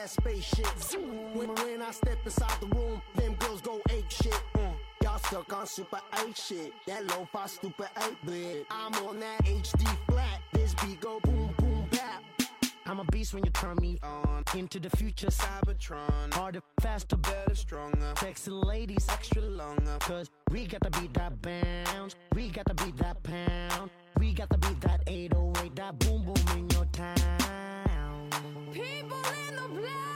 that 0.07 0.23
spaceship. 0.23 1.01
When, 1.35 1.49
when 1.49 1.83
I 1.83 1.91
step 1.91 2.19
inside 2.25 2.61
the 2.61 2.67
room, 2.67 3.03
them 3.15 3.35
girls 3.35 3.61
go 3.61 3.81
ape 3.91 4.11
shit. 4.11 4.41
Mm. 4.55 4.73
Y'all 5.03 5.19
stuck 5.19 5.53
on 5.53 5.67
super 5.67 6.01
8 6.27 6.37
shit. 6.37 6.73
That 6.87 7.07
low 7.09 7.29
fi 7.33 7.47
stupid 7.47 7.89
8 8.03 8.15
bit. 8.25 8.67
I'm 8.71 8.95
on 9.07 9.21
that 9.21 9.45
HD 9.45 9.87
flat. 10.09 10.41
This 10.53 10.75
beat 10.75 11.01
go 11.01 11.21
boom, 11.21 11.55
boom, 11.59 11.87
bap. 11.91 12.23
I'm 12.87 13.01
a 13.01 13.05
beast 13.07 13.35
when 13.35 13.45
you 13.45 13.51
turn 13.51 13.77
me 13.81 13.99
on. 14.03 14.45
Into 14.55 14.79
the 14.79 14.91
future, 14.91 15.29
Cybertron. 15.29 16.33
Harder, 16.33 16.63
faster, 16.81 17.17
better, 17.17 17.55
stronger. 17.55 18.13
Texting 18.15 18.65
ladies, 18.65 19.07
extra 19.11 19.43
longer. 19.43 19.97
Cause 20.01 20.31
we 20.51 20.67
got 20.67 20.83
to 20.83 21.01
beat 21.01 21.13
that 21.15 21.43
bounce. 21.43 22.15
We 22.35 22.49
got 22.51 22.67
to 22.67 22.75
beat 22.75 22.97
that 22.99 23.23
pound. 23.23 23.91
We 24.19 24.33
got 24.33 24.51
to 24.51 24.59
beat 24.59 24.81
that 24.83 25.03
808. 25.07 25.75
That 25.77 25.99
boom, 25.99 26.25
boom 26.25 26.59
in 26.59 26.71
your 26.71 26.85
time. 26.87 27.86
People 28.73 29.25
in 29.49 29.57
the 29.57 29.81
black. 29.81 30.16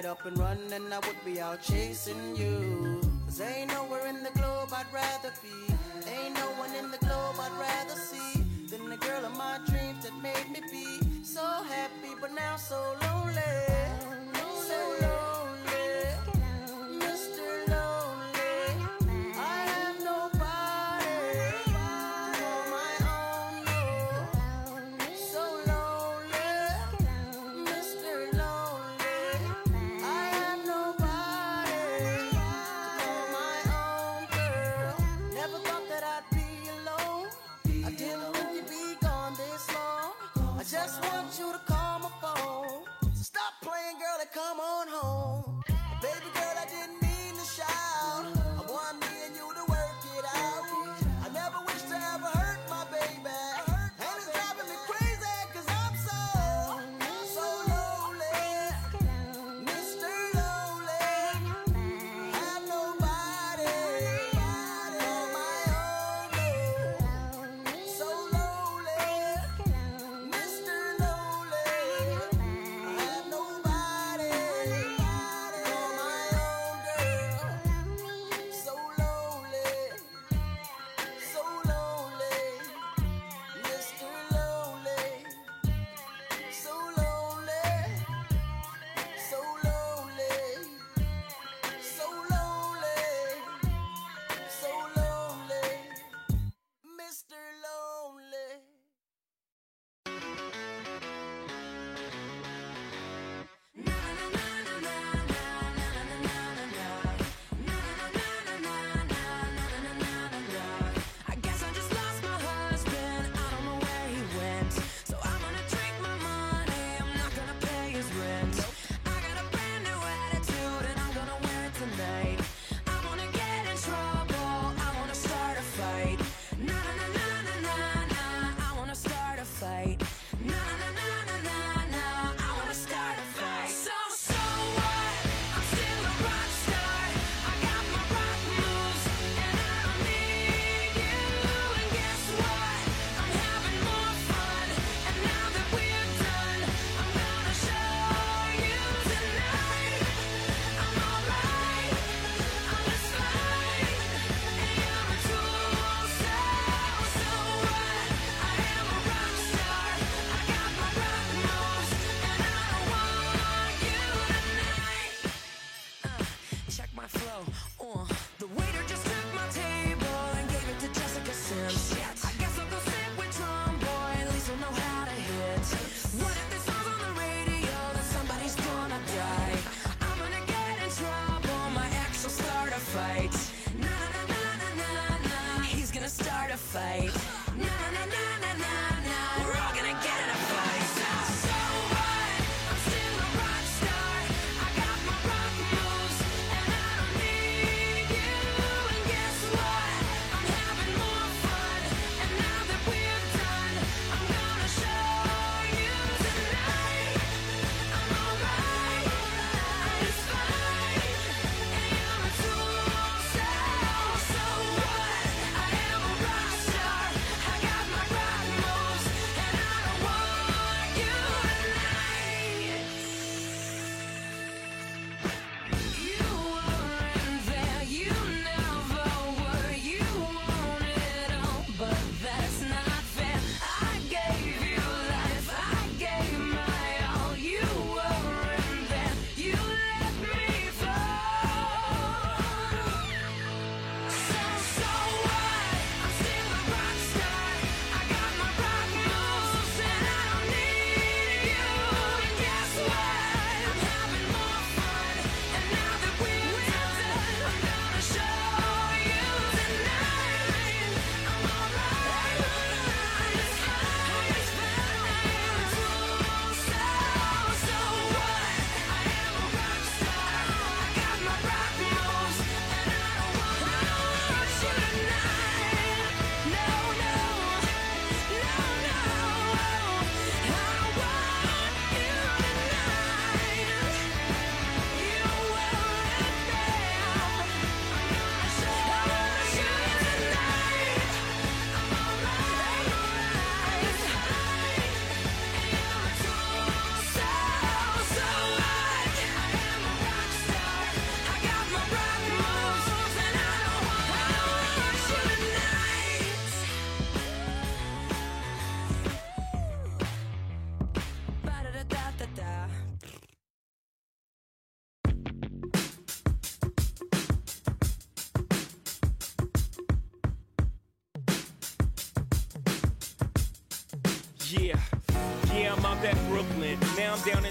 Get 0.00 0.08
up 0.08 0.24
and 0.24 0.38
run 0.38 0.58
and 0.72 0.94
I 0.94 0.98
would 1.00 1.24
be 1.26 1.40
out 1.40 1.60
chasing 1.60 2.34
you. 2.34 3.00
Cause 3.26 3.40
ain't 3.42 3.68
nowhere 3.68 4.06
in 4.06 4.22
the 4.22 4.30
globe 4.30 4.70
I'd 4.72 4.90
rather 4.92 5.32
be. 5.42 5.74
Ain't 6.10 6.34
no 6.34 6.46
one 6.62 6.74
in 6.74 6.90
the 6.90 6.96
globe 6.98 7.36
I'd 7.38 7.52
rather 7.60 8.00
see 8.00 8.40
than 8.70 8.88
the 8.88 8.96
girl 8.96 9.26
of 9.26 9.36
my 9.36 9.58
dreams 9.66 10.04
that 10.04 10.16
made 10.22 10.48
me 10.50 10.62
be 10.70 11.22
so 11.22 11.42
happy, 11.42 12.14
but 12.18 12.32
now 12.32 12.56
so 12.56 12.80
lonely. 13.02 13.79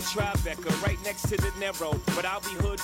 Tribeca, 0.09 0.71
right 0.81 0.97
next 1.03 1.29
to 1.29 1.37
the 1.37 1.51
Narrow. 1.59 1.93
But 2.15 2.25
I'll 2.25 2.41
be 2.41 2.55
hood 2.65 2.78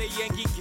A 0.00 0.06
Yankee 0.06 0.57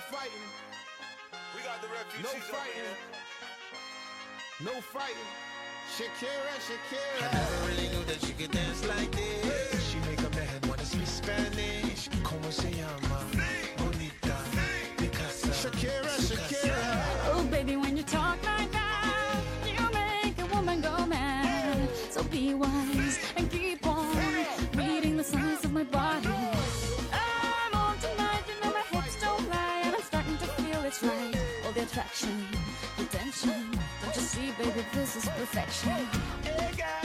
fighting. 0.00 0.48
We 1.54 1.62
got 1.62 1.82
the 1.82 1.88
refugees. 1.88 2.24
No 2.24 2.38
fighting. 2.40 2.96
No 4.64 4.80
fighting. 4.80 5.30
Shakira, 5.96 6.54
Shakira. 6.66 7.28
I 7.28 7.34
never 7.34 7.66
really 7.68 7.88
knew 7.88 8.04
that 8.04 8.20
she 8.24 8.32
could 8.32 8.52
dance 8.52 8.86
like 8.86 9.10
this. 9.12 9.90
She 9.90 9.98
make 10.08 10.20
a 10.20 10.30
man 10.36 10.60
wanna 10.68 10.84
speak 10.84 11.06
Spanish. 11.06 12.08
Como 12.22 12.50
se 12.50 12.70
llama? 12.70 13.39
this 34.92 35.16
is 35.16 35.24
perfection. 35.28 35.90
Hey 36.42 36.99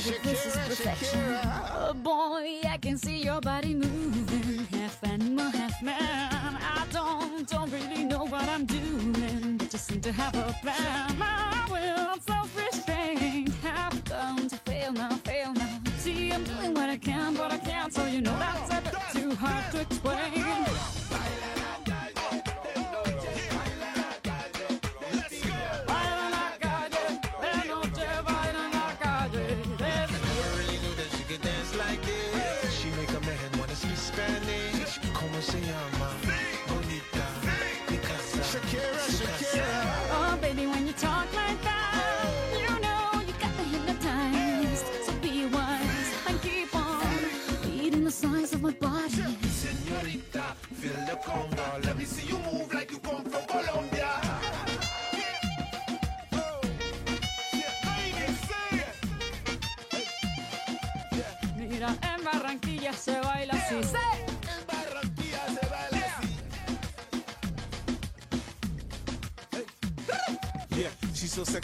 Shakira, 0.00 0.22
this 0.22 0.46
is 0.46 0.56
perfection. 0.56 1.20
Shakira. 1.20 1.70
Oh 1.76 1.92
boy, 1.94 2.60
I 2.66 2.78
can 2.80 2.96
see 2.96 3.22
your 3.22 3.40
body 3.40 3.74
moving, 3.74 4.64
half 4.72 5.04
animal, 5.04 5.50
half 5.50 5.82
man. 5.82 5.98
I 6.00 6.86
don't, 6.90 7.46
don't 7.46 7.70
really 7.70 8.04
know 8.04 8.24
what 8.24 8.48
I'm 8.48 8.64
doing, 8.64 9.58
just 9.58 9.88
seem 9.88 10.00
to 10.00 10.12
have 10.12 10.34
a 10.34 10.56
plan. 10.62 10.79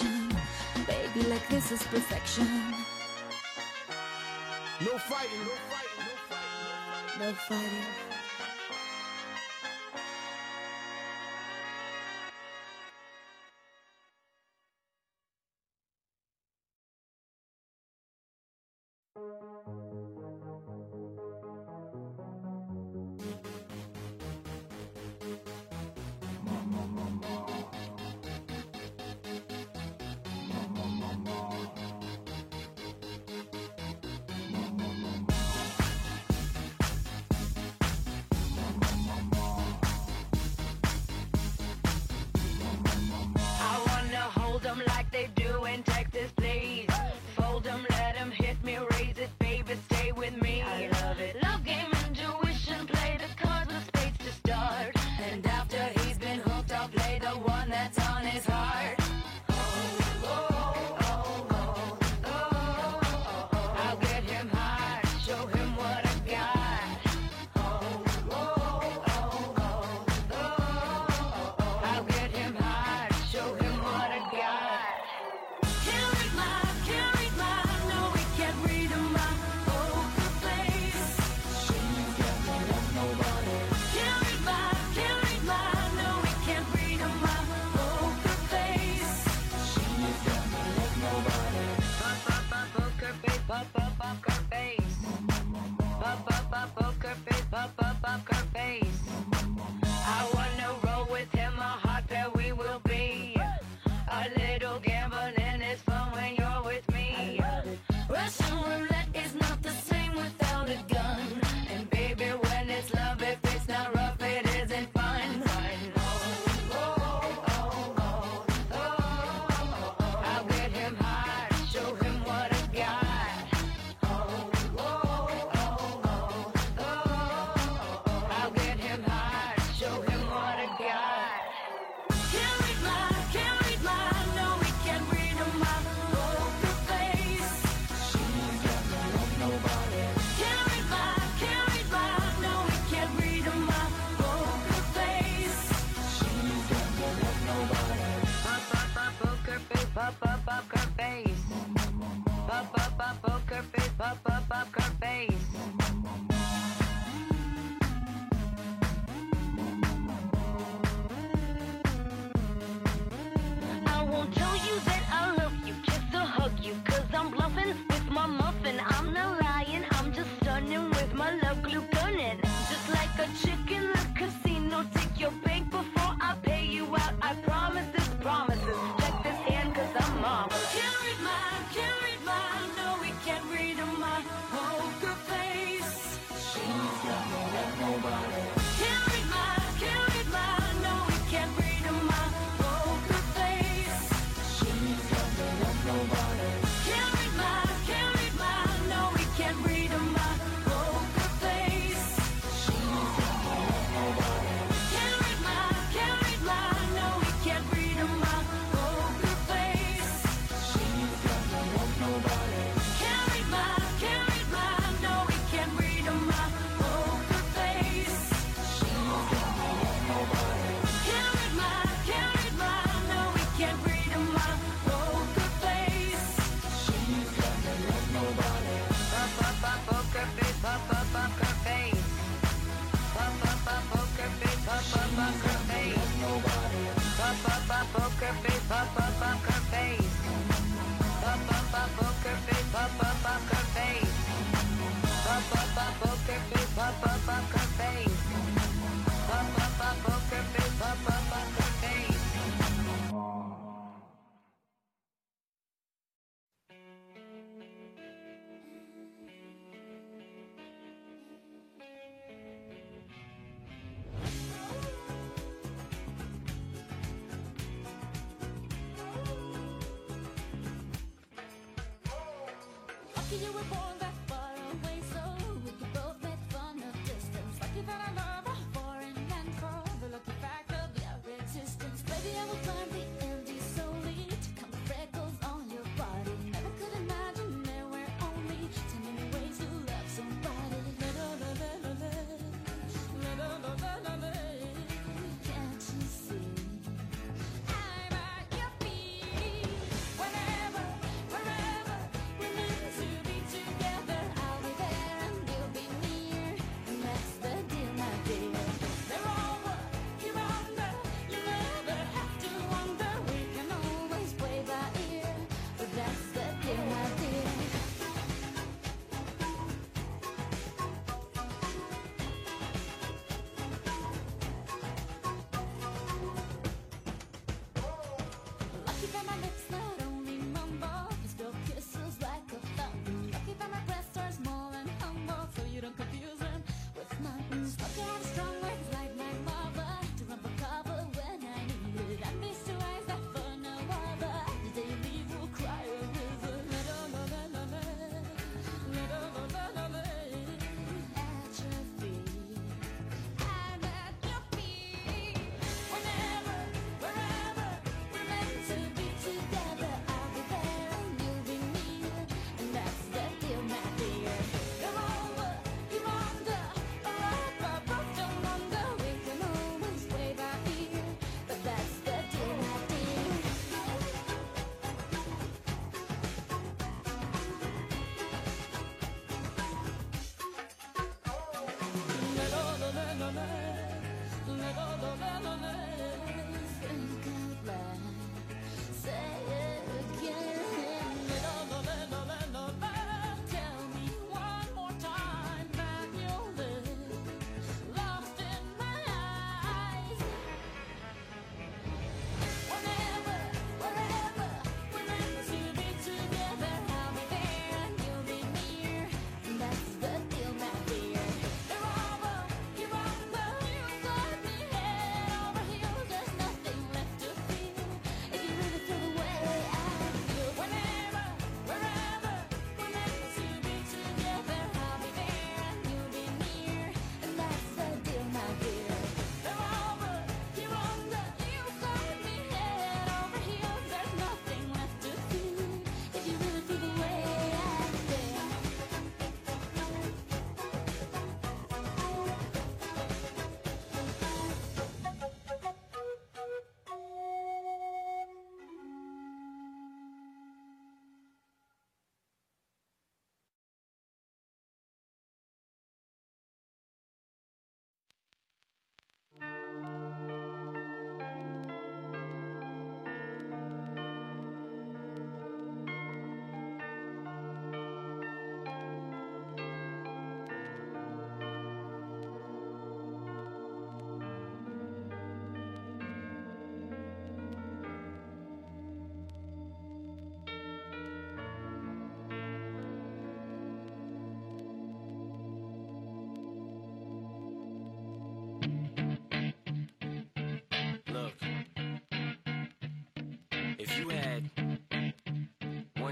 Baby, 0.00 1.28
like 1.28 1.48
this 1.48 1.72
is 1.72 1.82
perfection. 1.84 2.46
No 4.80 4.98
fighting, 4.98 5.40
no 5.40 5.54
fighting, 5.70 6.04
no 6.06 6.14
fighting. 6.28 7.20
No 7.20 7.32
fighting. 7.32 8.17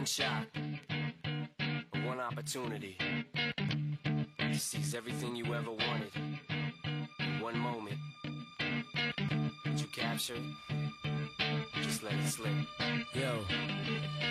shot, 0.06 0.46
one 2.04 2.20
opportunity 2.20 2.96
to 4.38 4.58
seize 4.58 4.94
everything 4.94 5.34
you 5.34 5.52
ever 5.52 5.72
wanted 5.72 6.12
in 7.18 7.40
one 7.40 7.58
moment. 7.58 7.96
Did 9.64 9.80
you 9.80 9.88
capture 9.88 10.34
it? 10.34 11.82
Just 11.82 12.04
let 12.04 12.12
it 12.12 12.28
slip. 12.28 12.52
Yo. 13.14 13.42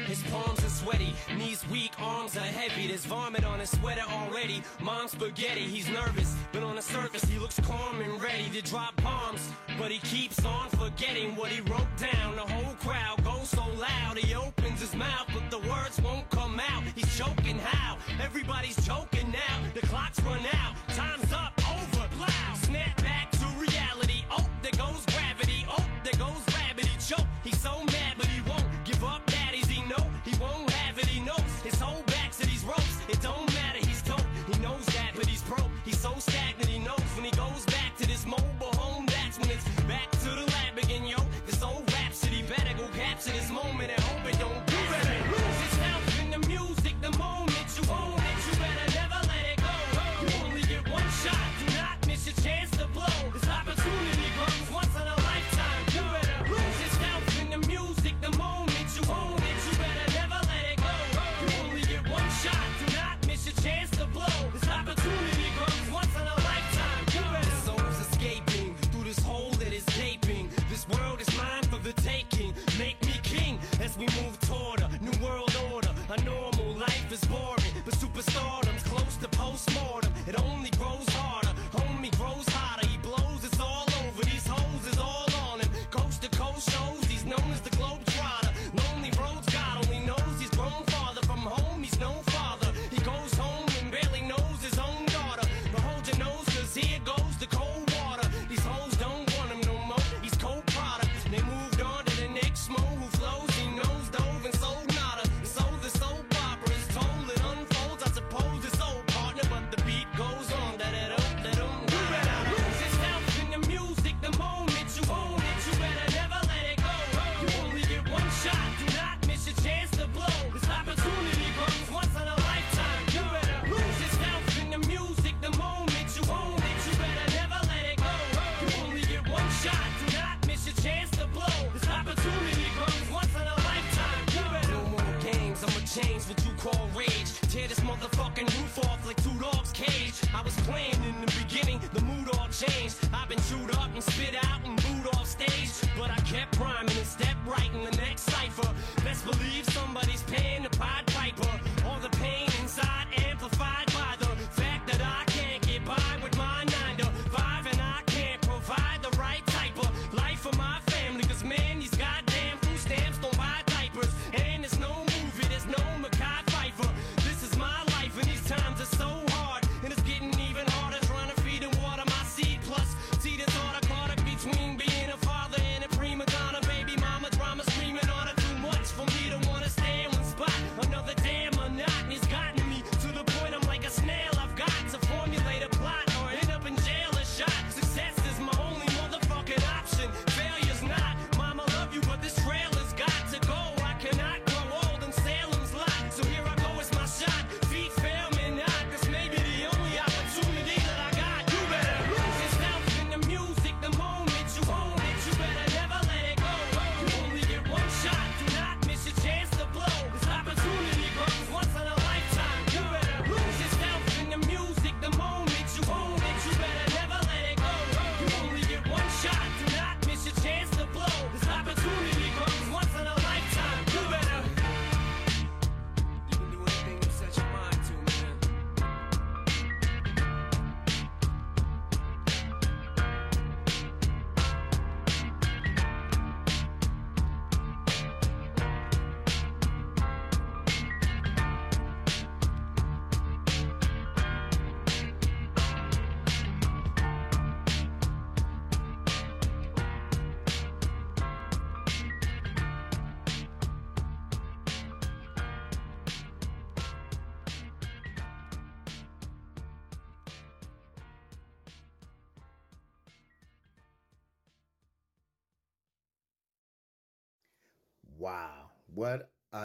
His 0.06 0.24
palms 0.24 0.64
are 0.64 0.70
sweaty, 0.70 1.14
knees 1.38 1.66
weak, 1.70 1.92
arms 2.00 2.38
are 2.38 2.40
heavy. 2.40 2.88
There's 2.88 3.06
vomit 3.06 3.44
on 3.44 3.60
his 3.60 3.72
sweater 3.72 4.04
already. 4.10 4.64
Mom's 4.82 5.12
spaghetti, 5.12 5.62
he's 5.62 5.90
nervous, 5.90 6.38
but 6.54 6.64
on 6.64 6.78
the 6.78 6.82
surface 6.82 7.26
he 7.26 7.38
looks 7.38 7.60
calm 7.60 8.00
and 8.00 8.22
ready 8.22 8.50
to 8.54 8.62
drop 8.62 8.96
bombs. 9.04 9.50
But 9.78 9.92
he 9.92 10.00
keeps 10.00 10.44
on 10.46 10.70
forgetting 10.70 11.36
what 11.36 11.50
he 11.50 11.62
wrote 11.62 11.98
down. 11.98 12.36
The 12.36 12.42
whole 12.42 12.76
crowd 12.76 13.24
goes 13.24 13.50
so 13.50 13.64
loud. 13.78 14.18
He 14.18 14.34
opens 14.34 14.80
his 14.80 14.96
mouth, 14.96 15.28
but 15.34 15.52
the 15.52 15.60
words 15.70 16.02
won't 16.02 16.30
come 16.30 16.60
out. 16.60 16.84
He's 16.96 17.18
choking 17.18 17.60
how? 17.60 17.98
Everybody's 18.24 18.84
choking 18.86 19.32
now. 19.32 19.56
The 19.74 19.86
clock's 19.88 20.22
run 20.22 20.40
out. 20.54 20.65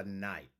night 0.04 0.50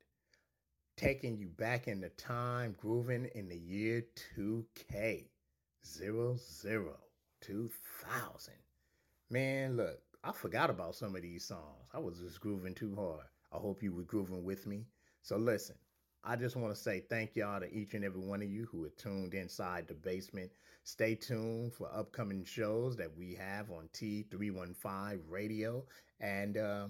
taking 1.00 1.38
you 1.38 1.48
back 1.48 1.88
in 1.88 1.98
the 2.00 2.10
time, 2.10 2.76
grooving 2.78 3.26
in 3.34 3.48
the 3.48 3.56
year 3.56 4.04
2K, 4.36 5.24
00, 5.86 6.38
2000. 7.40 8.54
Man, 9.30 9.76
look, 9.78 9.98
I 10.22 10.32
forgot 10.32 10.68
about 10.68 10.94
some 10.94 11.16
of 11.16 11.22
these 11.22 11.46
songs. 11.46 11.88
I 11.94 11.98
was 11.98 12.18
just 12.18 12.40
grooving 12.40 12.74
too 12.74 12.94
hard. 12.94 13.24
I 13.50 13.56
hope 13.56 13.82
you 13.82 13.94
were 13.94 14.02
grooving 14.02 14.44
with 14.44 14.66
me. 14.66 14.84
So 15.22 15.38
listen, 15.38 15.76
I 16.22 16.36
just 16.36 16.54
want 16.56 16.74
to 16.74 16.80
say 16.80 17.00
thank 17.08 17.34
y'all 17.34 17.60
to 17.60 17.72
each 17.72 17.94
and 17.94 18.04
every 18.04 18.20
one 18.20 18.42
of 18.42 18.50
you 18.50 18.68
who 18.70 18.84
are 18.84 18.90
tuned 18.90 19.32
inside 19.32 19.88
the 19.88 19.94
basement. 19.94 20.50
Stay 20.84 21.14
tuned 21.14 21.72
for 21.72 21.88
upcoming 21.94 22.44
shows 22.44 22.94
that 22.98 23.16
we 23.16 23.34
have 23.36 23.70
on 23.70 23.88
T315 23.94 25.20
Radio. 25.26 25.82
And, 26.20 26.58
uh, 26.58 26.88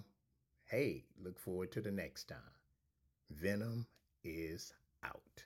hey, 0.71 1.03
look 1.21 1.37
forward 1.37 1.73
to 1.73 1.81
the 1.81 1.91
next 1.91 2.29
time. 2.29 2.39
Venom 3.29 3.87
is 4.23 4.73
out. 5.05 5.45